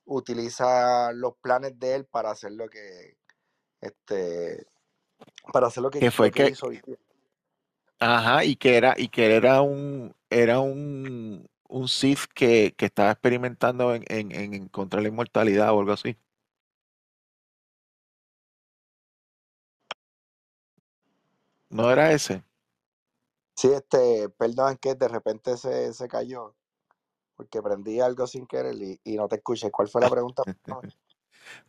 utiliza 0.04 1.12
los 1.12 1.36
planes 1.36 1.78
de 1.78 1.94
él 1.94 2.06
para 2.06 2.30
hacer 2.30 2.52
lo 2.52 2.68
que 2.68 3.16
este 3.80 4.66
para 5.52 5.68
hacer 5.68 5.82
lo 5.82 5.90
que, 5.90 6.00
Que 6.00 6.10
fue 6.10 6.28
lo 6.28 6.32
que 6.32 6.44
que, 6.44 6.50
hizo 6.50 6.68
ajá, 7.98 8.44
y 8.44 8.56
que 8.56 8.76
era, 8.76 8.94
y 8.96 9.08
que 9.08 9.34
era 9.34 9.62
un, 9.62 10.14
era 10.28 10.60
un, 10.60 11.48
un 11.68 11.88
Sith 11.88 12.26
que, 12.34 12.74
que 12.76 12.86
estaba 12.86 13.12
experimentando 13.12 13.94
en, 13.94 14.04
en, 14.08 14.32
en 14.32 14.54
encontrar 14.54 15.02
la 15.02 15.08
inmortalidad 15.08 15.72
o 15.72 15.80
algo 15.80 15.92
así. 15.92 16.16
¿No 21.70 21.90
era 21.90 22.12
ese? 22.12 22.44
Sí, 23.56 23.68
este, 23.72 24.28
perdón 24.30 24.76
que 24.76 24.94
de 24.94 25.08
repente 25.08 25.56
se, 25.56 25.92
se 25.94 26.08
cayó 26.08 26.54
porque 27.44 27.62
prendí 27.62 28.00
algo 28.00 28.26
sin 28.26 28.46
querer 28.46 28.74
y, 28.76 29.00
y 29.04 29.16
no 29.16 29.28
te 29.28 29.36
escuché. 29.36 29.70
¿Cuál 29.70 29.88
fue 29.88 30.00
la 30.02 30.10
pregunta? 30.10 30.44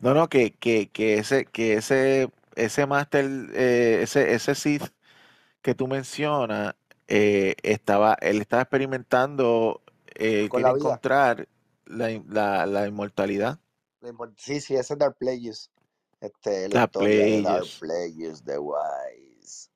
No, 0.00 0.14
no, 0.14 0.28
que, 0.28 0.54
que, 0.56 0.90
que 0.90 1.14
ese, 1.18 1.46
que 1.46 1.74
ese, 1.74 2.30
ese 2.56 2.86
máster, 2.86 3.26
eh, 3.54 4.00
ese, 4.02 4.34
ese 4.34 4.54
Sith 4.54 4.84
que 5.62 5.74
tú 5.74 5.88
mencionas, 5.88 6.76
eh, 7.08 7.56
estaba, 7.62 8.14
él 8.20 8.40
estaba 8.40 8.62
experimentando, 8.62 9.82
eh, 10.14 10.50
Con 10.50 10.62
quería 10.62 10.62
la 10.62 10.72
vida. 10.72 11.02
encontrar 11.02 11.48
la, 11.86 12.10
la, 12.28 12.66
la 12.66 12.86
inmortalidad. 12.88 13.60
La 14.00 14.12
Sí, 14.36 14.60
sí, 14.60 14.74
ese 14.76 14.92
es 14.94 14.98
Dark 14.98 15.16
Plagueis. 15.18 15.70
Este, 16.20 16.68
la 16.68 16.76
La 16.76 16.84
historia 16.84 17.26
de 17.26 17.40
Dark. 17.40 17.70
Plagueis 17.78 18.44
de 18.44 18.58
Wise. 18.58 19.68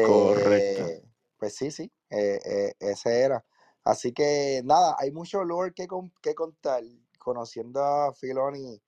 Correcto. 0.00 0.92
Este, 0.92 1.02
pues 1.38 1.54
sí, 1.56 1.70
sí, 1.70 1.92
eh, 2.10 2.72
ese 2.80 3.20
era. 3.20 3.44
Así 3.84 4.12
que 4.12 4.62
nada, 4.64 4.96
hay 4.98 5.10
mucho 5.12 5.44
lore 5.44 5.72
que, 5.74 5.86
con- 5.86 6.12
que 6.22 6.34
contar. 6.34 6.82
Conociendo 7.18 7.82
a 7.84 8.12
Filoni, 8.14 8.80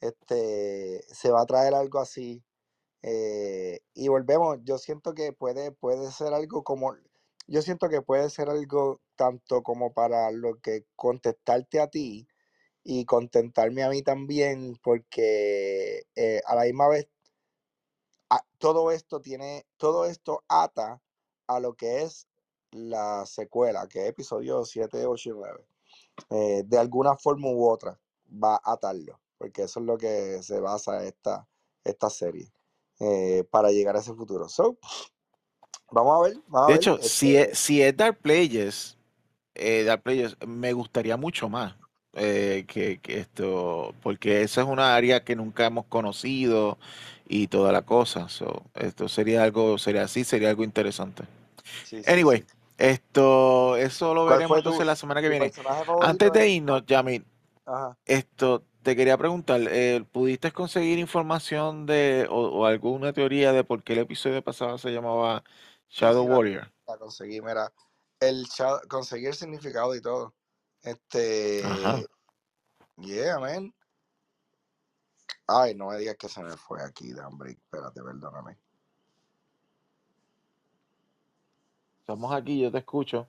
este, 0.00 1.02
se 1.14 1.30
va 1.30 1.42
a 1.42 1.46
traer 1.46 1.74
algo 1.74 2.00
así. 2.00 2.44
Eh, 3.02 3.80
y 3.94 4.08
volvemos, 4.08 4.58
yo 4.64 4.78
siento 4.78 5.14
que 5.14 5.32
puede, 5.32 5.72
puede 5.72 6.10
ser 6.12 6.34
algo 6.34 6.64
como, 6.64 6.96
yo 7.48 7.62
siento 7.62 7.88
que 7.88 8.02
puede 8.02 8.30
ser 8.30 8.50
algo 8.50 9.00
tanto 9.16 9.62
como 9.62 9.92
para 9.94 10.30
lo 10.32 10.60
que 10.60 10.86
contestarte 10.96 11.80
a 11.80 11.88
ti 11.88 12.28
y 12.84 13.04
contentarme 13.06 13.84
a 13.84 13.90
mí 13.90 14.02
también, 14.02 14.76
porque 14.82 16.04
eh, 16.16 16.42
a 16.46 16.56
la 16.56 16.64
misma 16.64 16.88
vez 16.88 17.08
todo 18.58 18.90
esto 18.90 19.20
tiene, 19.20 19.66
todo 19.76 20.04
esto 20.06 20.44
ata 20.48 21.00
a 21.46 21.60
lo 21.60 21.74
que 21.74 22.02
es 22.02 22.26
la 22.76 23.26
secuela, 23.26 23.86
que 23.88 24.02
es 24.04 24.08
episodio 24.10 24.64
7, 24.64 25.06
8 25.06 25.30
y 25.30 25.32
9. 25.32 25.66
Eh, 26.30 26.62
de 26.66 26.78
alguna 26.78 27.16
forma 27.16 27.48
u 27.50 27.68
otra 27.68 27.98
va 28.42 28.56
a 28.56 28.72
atarlo, 28.72 29.20
porque 29.38 29.62
eso 29.64 29.80
es 29.80 29.86
lo 29.86 29.98
que 29.98 30.42
se 30.42 30.60
basa 30.60 31.04
esta, 31.04 31.46
esta 31.84 32.10
serie, 32.10 32.52
eh, 33.00 33.44
para 33.50 33.70
llegar 33.70 33.96
a 33.96 34.00
ese 34.00 34.14
futuro. 34.14 34.48
So, 34.48 34.78
vamos 35.90 36.14
a 36.18 36.28
ver, 36.28 36.36
vamos 36.48 36.70
a 36.70 36.70
De 36.70 36.74
ver. 36.76 36.86
hecho, 36.86 36.98
si 37.02 37.36
Este, 37.36 37.36
es, 37.36 37.58
si 37.58 37.82
es 37.82 37.96
Dark 37.96 38.18
Plagueis, 38.22 38.96
eh, 39.54 39.84
Dark 39.84 40.02
Plagueis, 40.02 40.36
me 40.46 40.72
gustaría 40.72 41.16
mucho 41.16 41.48
más 41.48 41.76
eh, 42.14 42.64
que, 42.68 42.98
que 43.00 43.18
esto, 43.20 43.94
porque 44.02 44.42
esa 44.42 44.62
es 44.62 44.68
una 44.68 44.96
área 44.96 45.24
que 45.24 45.36
nunca 45.36 45.66
hemos 45.66 45.86
conocido 45.86 46.78
y 47.28 47.48
toda 47.48 47.72
la 47.72 47.82
cosa. 47.82 48.28
So, 48.28 48.64
esto 48.74 49.08
sería 49.08 49.44
algo, 49.44 49.78
sería 49.78 50.04
así, 50.04 50.24
sería 50.24 50.50
algo 50.50 50.64
interesante. 50.64 51.24
sí, 51.82 52.02
sí, 52.02 52.16
Anyway, 52.16 52.44
sí. 52.44 52.46
Esto, 52.78 53.76
eso 53.76 54.14
lo 54.14 54.24
¿Cuál 54.24 54.38
veremos 54.38 54.58
entonces 54.58 54.86
la 54.86 54.96
semana 54.96 55.22
que 55.22 55.28
viene. 55.28 55.52
Antes 56.00 56.32
de 56.32 56.48
irnos, 56.48 56.84
Yami, 56.86 57.24
Ajá. 57.64 57.96
esto, 58.04 58.64
te 58.82 58.94
quería 58.94 59.16
preguntar, 59.16 59.60
eh, 59.68 60.04
¿pudiste 60.12 60.52
conseguir 60.52 60.98
información 60.98 61.86
de, 61.86 62.26
o, 62.30 62.36
o 62.36 62.66
alguna 62.66 63.12
teoría 63.12 63.52
de 63.52 63.64
por 63.64 63.82
qué 63.82 63.94
el 63.94 64.00
episodio 64.00 64.42
pasado 64.42 64.78
se 64.78 64.90
llamaba 64.90 65.42
Shadow 65.88 66.24
sí, 66.24 66.30
Warrior? 66.30 66.72
la 66.86 66.98
conseguí, 66.98 67.40
mira. 67.40 67.72
El 68.20 68.46
conseguí 68.88 69.26
el 69.26 69.34
significado 69.34 69.94
y 69.94 70.00
todo. 70.00 70.34
Este, 70.82 71.62
Ajá. 71.64 71.98
yeah, 72.98 73.38
man. 73.38 73.74
Ay, 75.48 75.74
no 75.74 75.88
me 75.88 75.98
digas 75.98 76.16
que 76.16 76.28
se 76.28 76.42
me 76.42 76.56
fue 76.56 76.82
aquí, 76.82 77.12
hombre. 77.20 77.52
Espérate, 77.52 78.02
perdóname. 78.02 78.58
Estamos 82.06 82.32
aquí, 82.32 82.60
yo 82.60 82.70
te 82.70 82.78
escucho. 82.78 83.28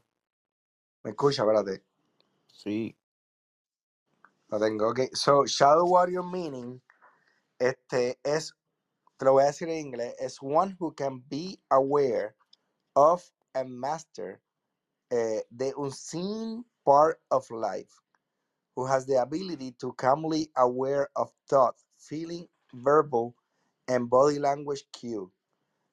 ¿Me 1.03 1.09
escucha? 1.09 1.41
Espérate. 1.41 1.83
Sí. 2.45 2.95
Lo 4.49 4.59
tengo. 4.59 4.89
Ok. 4.89 4.99
So, 5.13 5.47
Shadow 5.47 5.87
Warrior 5.87 6.23
meaning, 6.23 6.79
este, 7.57 8.19
es, 8.23 8.53
te 9.17 9.25
lo 9.25 9.31
voy 9.31 9.45
a 9.45 9.47
decir 9.47 9.67
en 9.69 9.79
inglés, 9.79 10.13
es 10.19 10.37
one 10.43 10.77
who 10.79 10.93
can 10.93 11.23
be 11.27 11.59
aware 11.71 12.35
of 12.93 13.27
and 13.55 13.71
master 13.71 14.43
eh, 15.09 15.41
the 15.49 15.73
unseen 15.75 16.63
part 16.85 17.19
of 17.31 17.49
life, 17.49 17.99
who 18.75 18.85
has 18.85 19.07
the 19.07 19.19
ability 19.19 19.71
to 19.79 19.91
calmly 19.93 20.51
aware 20.55 21.09
of 21.15 21.31
thought, 21.49 21.81
feeling, 21.97 22.47
verbal, 22.75 23.33
and 23.87 24.07
body 24.07 24.37
language 24.37 24.83
cue. 24.91 25.31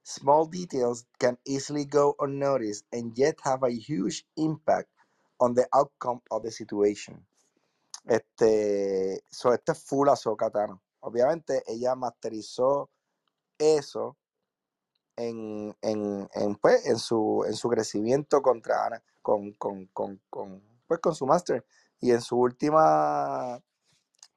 Small 0.05 0.45
details 0.47 1.07
can 1.19 1.38
easily 1.47 1.87
go 1.87 2.14
unnoticed 2.21 2.85
and 2.93 3.17
yet 3.17 3.38
have 3.43 3.62
a 3.62 3.71
huge 3.71 4.27
impact 4.37 4.90
on 5.40 5.55
the 5.55 5.67
outcome 5.73 6.21
of 6.31 6.43
the 6.43 6.51
situation. 6.51 7.27
Este, 8.07 9.23
so 9.31 9.55
este 9.55 9.73
es 9.73 9.83
full 9.83 10.11
Ahsoka 10.11 10.51
Tano. 10.51 10.83
Obviamente 11.01 11.62
ella 11.67 11.95
masterizó 11.95 12.90
eso 13.59 14.19
en, 15.17 15.75
en, 15.81 16.29
en, 16.35 16.55
pues, 16.57 16.87
en, 16.87 16.99
su, 16.99 17.43
en 17.47 17.55
su 17.55 17.71
crecimiento 17.71 18.43
contra 18.43 18.85
Ana, 18.85 19.03
con, 19.23 19.53
con, 19.55 19.87
con, 19.87 20.21
con, 20.29 20.62
pues, 20.87 21.01
con 21.01 21.14
su 21.14 21.27
máster 21.27 21.64
y 21.99 22.11
en 22.11 22.21
su 22.21 22.37
última 22.38 23.59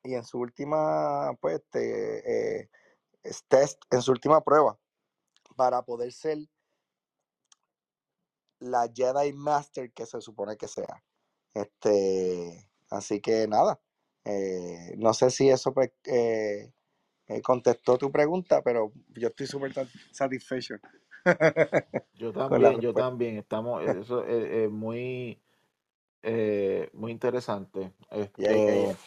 y 0.01 0.13
en 0.15 0.23
su 0.23 0.39
última 0.39 1.33
pues 1.41 1.55
este, 1.55 2.61
eh, 2.61 2.69
es 3.23 3.43
test 3.49 3.81
en 3.91 4.01
su 4.01 4.11
última 4.11 4.41
prueba 4.41 4.79
para 5.57 5.83
poder 5.83 6.13
ser 6.13 6.39
la 8.61 8.89
Jedi 8.93 9.33
Master 9.33 9.91
que 9.93 10.05
se 10.05 10.21
supone 10.21 10.57
que 10.57 10.69
sea 10.69 11.03
este 11.53 12.69
así 12.91 13.21
que 13.21 13.47
nada 13.47 13.81
eh, 14.25 14.95
no 14.97 15.13
sé 15.13 15.31
si 15.31 15.49
eso 15.49 15.73
pues 15.73 15.91
eh, 16.05 16.73
eh, 17.27 17.41
contestó 17.41 17.97
tu 17.97 18.11
pregunta 18.11 18.61
pero 18.63 18.93
yo 19.09 19.29
estoy 19.29 19.47
súper 19.47 19.73
sa- 19.73 19.89
satisfecho 20.13 20.75
Yo 22.15 22.33
también, 22.33 22.81
yo 22.81 22.93
también. 22.95 23.37
Estamos, 23.37 23.83
eso 23.83 24.25
es, 24.25 24.69
muy, 24.71 25.41
muy 26.93 27.11
interesante. 27.11 27.93
yeah, 28.37 28.55
yeah, 28.55 28.55
Esto, 28.55 28.71
yeah. 28.75 28.97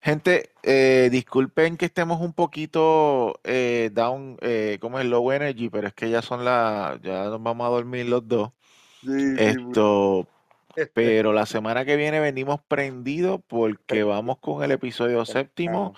Gente, 0.00 0.50
eh, 0.62 1.08
disculpen 1.10 1.76
que 1.76 1.86
estemos 1.86 2.20
un 2.20 2.32
poquito 2.32 3.40
eh, 3.44 3.90
down, 3.92 4.36
eh, 4.42 4.78
como 4.80 4.98
es 4.98 5.06
low 5.06 5.32
energy, 5.32 5.68
pero 5.70 5.88
es 5.88 5.94
que 5.94 6.10
ya 6.10 6.22
son 6.22 6.44
las, 6.44 7.00
ya 7.02 7.24
nos 7.24 7.42
vamos 7.42 7.66
a 7.66 7.70
dormir 7.70 8.06
los 8.06 8.26
dos. 8.28 8.52
Sí, 9.02 9.38
sí, 9.38 9.44
Esto, 9.44 10.28
pero 10.92 11.32
la 11.32 11.46
semana 11.46 11.84
que 11.84 11.96
viene 11.96 12.20
venimos 12.20 12.60
prendidos 12.68 13.40
porque 13.46 14.02
vamos 14.04 14.38
con 14.40 14.64
el 14.64 14.72
episodio 14.72 15.24
séptimo, 15.24 15.94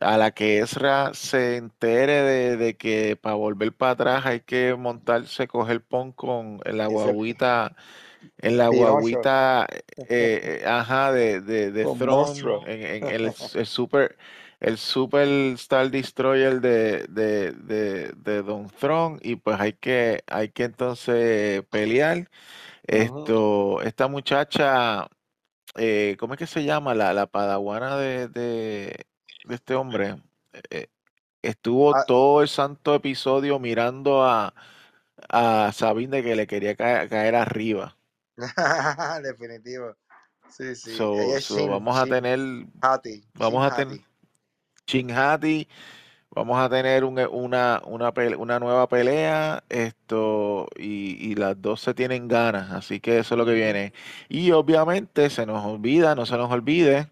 a 0.00 0.18
la 0.18 0.32
que 0.32 0.58
Ezra 0.60 1.14
se 1.14 1.56
entere 1.56 2.22
de, 2.22 2.56
de 2.56 2.76
que 2.76 3.16
para 3.16 3.36
volver 3.36 3.74
para 3.74 3.92
atrás 3.92 4.26
hay 4.26 4.40
que 4.40 4.74
montarse, 4.76 5.48
coger 5.48 5.82
pon 5.84 6.12
con 6.12 6.60
la 6.64 6.86
guaguita, 6.88 7.76
en 8.38 8.56
la 8.56 8.68
guaguita, 8.68 9.66
eh, 10.08 10.62
ajá, 10.66 11.12
de, 11.12 11.40
de, 11.40 11.72
de 11.72 11.86
Throne, 11.86 12.58
en, 12.64 12.82
en 13.04 13.08
el, 13.08 13.32
el 13.54 13.66
super, 13.66 14.16
el 14.60 14.78
super 14.78 15.28
Star 15.54 15.90
Destroyer 15.90 16.60
de, 16.60 17.06
de, 17.08 17.52
de, 17.52 18.12
de 18.16 18.42
Don 18.42 18.68
Throne, 18.70 19.18
y 19.22 19.36
pues 19.36 19.58
hay 19.60 19.72
que, 19.74 20.22
hay 20.26 20.48
que 20.50 20.64
entonces 20.64 21.62
pelear. 21.70 22.28
Esto, 22.86 23.82
esta 23.82 24.08
muchacha, 24.08 25.08
eh, 25.76 26.16
¿cómo 26.18 26.34
es 26.34 26.38
que 26.38 26.46
se 26.46 26.64
llama? 26.64 26.94
La, 26.94 27.12
la 27.14 27.26
padawana 27.26 27.96
de, 27.98 28.28
de, 28.28 29.06
de 29.44 29.54
este 29.54 29.74
hombre. 29.74 30.16
Eh, 30.70 30.88
estuvo 31.42 31.94
Ah, 31.94 32.04
todo 32.06 32.42
el 32.42 32.48
santo 32.48 32.94
episodio 32.94 33.58
mirando 33.58 34.24
a, 34.24 34.54
a 35.28 35.72
Sabine 35.72 36.18
de 36.18 36.22
que 36.24 36.36
le 36.36 36.46
quería 36.46 36.74
caer, 36.76 37.08
caer 37.08 37.34
arriba. 37.36 37.96
definitivo. 39.22 39.94
Sí, 40.48 40.74
sí. 40.74 40.90
So, 40.96 41.14
Ella 41.14 41.38
es 41.38 41.44
so 41.44 41.56
Shin, 41.56 41.70
vamos 41.70 41.96
a 41.96 42.06
tener, 42.06 42.38
Hati. 42.80 43.24
vamos 43.34 43.60
Shin 43.60 43.72
a 43.72 43.74
tener 43.74 43.94
Hati. 43.94 44.06
Chinhati, 44.86 45.68
vamos 46.30 46.58
a 46.58 46.68
tener 46.68 47.04
un- 47.04 47.18
una, 47.30 47.80
una, 47.86 48.12
pele- 48.12 48.36
una 48.36 48.58
nueva 48.58 48.88
pelea, 48.88 49.62
esto, 49.68 50.66
y, 50.76 51.30
y 51.30 51.34
las 51.36 51.60
dos 51.60 51.80
se 51.80 51.94
tienen 51.94 52.28
ganas, 52.28 52.70
así 52.72 53.00
que 53.00 53.18
eso 53.18 53.34
es 53.34 53.38
lo 53.38 53.46
que 53.46 53.54
viene. 53.54 53.92
Y 54.28 54.50
obviamente 54.52 55.30
se 55.30 55.46
nos 55.46 55.64
olvida, 55.64 56.14
no 56.14 56.26
se 56.26 56.36
nos 56.36 56.50
olvide, 56.50 57.10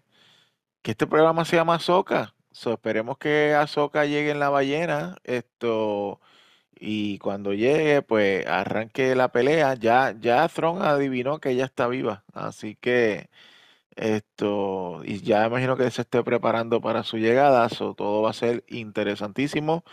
que 0.81 0.91
este 0.91 1.07
programa 1.07 1.45
se 1.45 1.55
llama 1.57 1.75
Azoka. 1.75 2.35
So, 2.51 2.73
esperemos 2.73 3.17
que 3.17 3.55
Azoka 3.55 4.05
llegue 4.05 4.31
en 4.31 4.39
la 4.39 4.49
ballena, 4.49 5.17
esto, 5.23 6.19
y 6.81 7.19
cuando 7.19 7.53
llegue, 7.53 8.01
pues 8.01 8.45
arranque 8.47 9.15
la 9.15 9.31
pelea. 9.31 9.75
Ya, 9.75 10.15
ya 10.19 10.47
Thron 10.49 10.81
adivinó 10.81 11.39
que 11.39 11.51
ella 11.51 11.65
está 11.65 11.87
viva, 11.87 12.23
así 12.33 12.75
que 12.75 13.29
esto, 13.95 15.01
y 15.05 15.21
ya 15.21 15.45
imagino 15.45 15.77
que 15.77 15.91
se 15.91 16.01
esté 16.03 16.23
preparando 16.23 16.81
para 16.81 17.03
su 17.03 17.17
llegada, 17.17 17.67
so, 17.69 17.93
todo 17.93 18.21
va 18.23 18.31
a 18.31 18.33
ser 18.33 18.63
interesantísimo. 18.67 19.83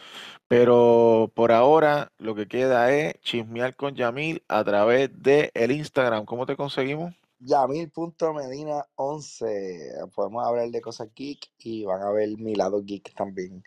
Pero 0.48 1.30
por 1.34 1.52
ahora 1.52 2.12
lo 2.18 2.34
que 2.34 2.48
queda 2.48 2.90
es 2.92 3.14
chismear 3.20 3.76
con 3.76 3.94
Yamil 3.94 4.42
a 4.48 4.64
través 4.64 5.10
de 5.22 5.50
el 5.54 5.72
Instagram. 5.72 6.24
¿Cómo 6.24 6.46
te 6.46 6.56
conseguimos? 6.56 7.14
Yamil.medina11. 7.40 10.10
Podemos 10.14 10.46
hablar 10.46 10.70
de 10.70 10.80
cosas 10.80 11.08
geek 11.14 11.50
y 11.58 11.84
van 11.84 12.02
a 12.02 12.10
ver 12.10 12.30
mi 12.38 12.54
lado 12.54 12.82
geek 12.82 13.14
también 13.14 13.62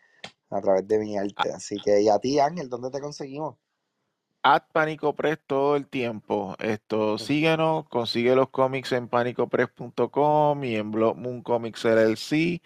a 0.52 0.62
través 0.62 0.88
de 0.88 1.00
mi 1.00 1.18
arte. 1.18 1.52
Así 1.54 1.80
que, 1.82 2.02
y 2.02 2.10
a 2.10 2.20
ti, 2.20 2.40
Ángel, 2.40 2.70
¿dónde 2.70 2.92
te 2.92 3.02
conseguimos? 3.02 3.58
At 4.44 4.64
Pánico 4.74 5.16
Press 5.16 5.40
todo 5.46 5.76
el 5.76 5.88
tiempo. 5.88 6.56
Esto, 6.60 7.20
síguenos, 7.20 7.88
consigue 7.90 8.36
los 8.36 8.50
cómics 8.50 8.92
en 8.92 9.08
panicopress.com 9.08 10.64
y 10.64 10.76
en 10.78 10.92
Blog 10.92 11.18
Moon 11.18 11.42
Comics 11.44 11.86
LLC. 11.86 12.62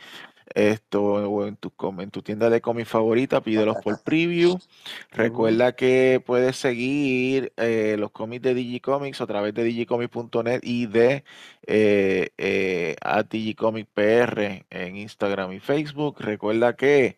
Esto, 0.53 1.03
o 1.29 1.45
en 1.47 1.57
tu, 1.57 1.71
com- 1.71 1.99
en 2.01 2.11
tu 2.11 2.21
tienda 2.21 2.49
de 2.49 2.61
cómics 2.61 2.87
favorita, 2.89 3.41
pídelos 3.43 3.77
por 3.79 3.99
preview. 4.03 4.59
Recuerda 5.11 5.75
que 5.75 6.23
puedes 6.25 6.55
seguir 6.57 7.51
eh, 7.57 7.97
los 7.99 8.11
cómics 8.11 8.43
de 8.43 8.53
Digicomics 8.53 9.19
a 9.21 9.27
través 9.27 9.53
de 9.53 9.63
digicomics.net 9.65 10.61
y 10.63 10.85
de 10.87 11.25
eh, 11.67 12.29
eh, 12.37 12.95
a 13.01 13.23
Digicomic 13.23 13.87
PR 13.93 14.65
en 14.69 14.95
Instagram 14.97 15.51
y 15.53 15.59
Facebook. 15.59 16.17
Recuerda 16.21 16.75
que 16.77 17.17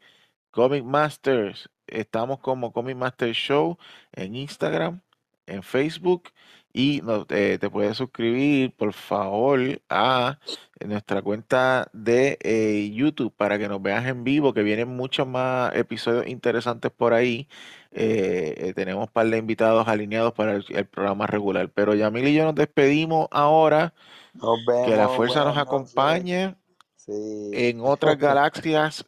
Comic 0.58 0.84
Masters, 0.84 1.70
estamos 1.86 2.40
como 2.40 2.72
Comic 2.74 2.98
Master 2.98 3.32
Show 3.32 3.78
en 4.12 4.36
Instagram, 4.36 5.02
en 5.46 5.62
Facebook 5.62 6.30
y 6.74 7.00
no- 7.04 7.28
eh, 7.30 7.60
te 7.62 7.70
puedes 7.70 7.96
suscribir, 7.96 8.74
por 8.76 8.92
favor, 8.94 9.60
a 9.88 10.40
nuestra 10.84 11.22
cuenta 11.22 11.88
de 11.94 12.40
eh, 12.42 12.90
YouTube 12.92 13.32
para 13.38 13.60
que 13.60 13.68
nos 13.68 13.80
veas 13.84 14.08
en 14.08 14.24
vivo, 14.24 14.52
que 14.52 14.64
vienen 14.64 14.88
muchos 14.90 15.28
más 15.28 15.76
episodios 15.76 16.26
interesantes 16.26 16.90
por 16.92 17.14
ahí. 17.14 17.48
Eh, 17.92 18.74
tenemos 18.76 19.06
un 19.08 19.14
par 19.14 19.28
de 19.28 19.38
invitados 19.38 19.88
alineados 19.88 20.34
para 20.34 20.56
el, 20.56 20.66
el 20.70 20.86
programa 20.88 21.28
regular. 21.28 21.70
Pero 21.70 21.94
Yamil 21.94 22.30
y 22.30 22.34
yo 22.34 22.46
nos 22.46 22.56
despedimos 22.56 23.28
ahora. 23.30 23.94
Nos 24.34 24.58
Que 24.66 24.92
la 24.96 25.04
vemos. 25.04 25.16
fuerza 25.18 25.44
nos 25.46 25.56
acompañe 25.58 26.56
Sí. 26.96 27.52
en 27.54 27.80
otras 27.82 28.18
galaxias 28.18 29.06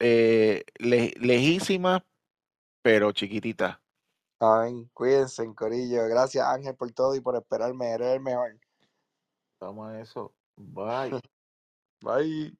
eh, 0.00 0.64
le- 0.78 1.14
lejísimas, 1.20 2.02
pero 2.82 3.12
chiquititas. 3.12 3.78
Amén. 4.38 4.90
Cuídense, 4.92 5.46
Corillo. 5.54 6.06
Gracias, 6.08 6.46
Ángel, 6.46 6.76
por 6.76 6.90
todo 6.92 7.14
y 7.14 7.20
por 7.22 7.36
esperarme. 7.36 7.90
Eres 7.92 8.14
el 8.16 8.20
mejor. 8.20 8.58
Vamos 9.60 9.88
a 9.90 10.00
eso. 10.00 10.34
Bye. 10.56 11.10
Bye. 12.02 12.56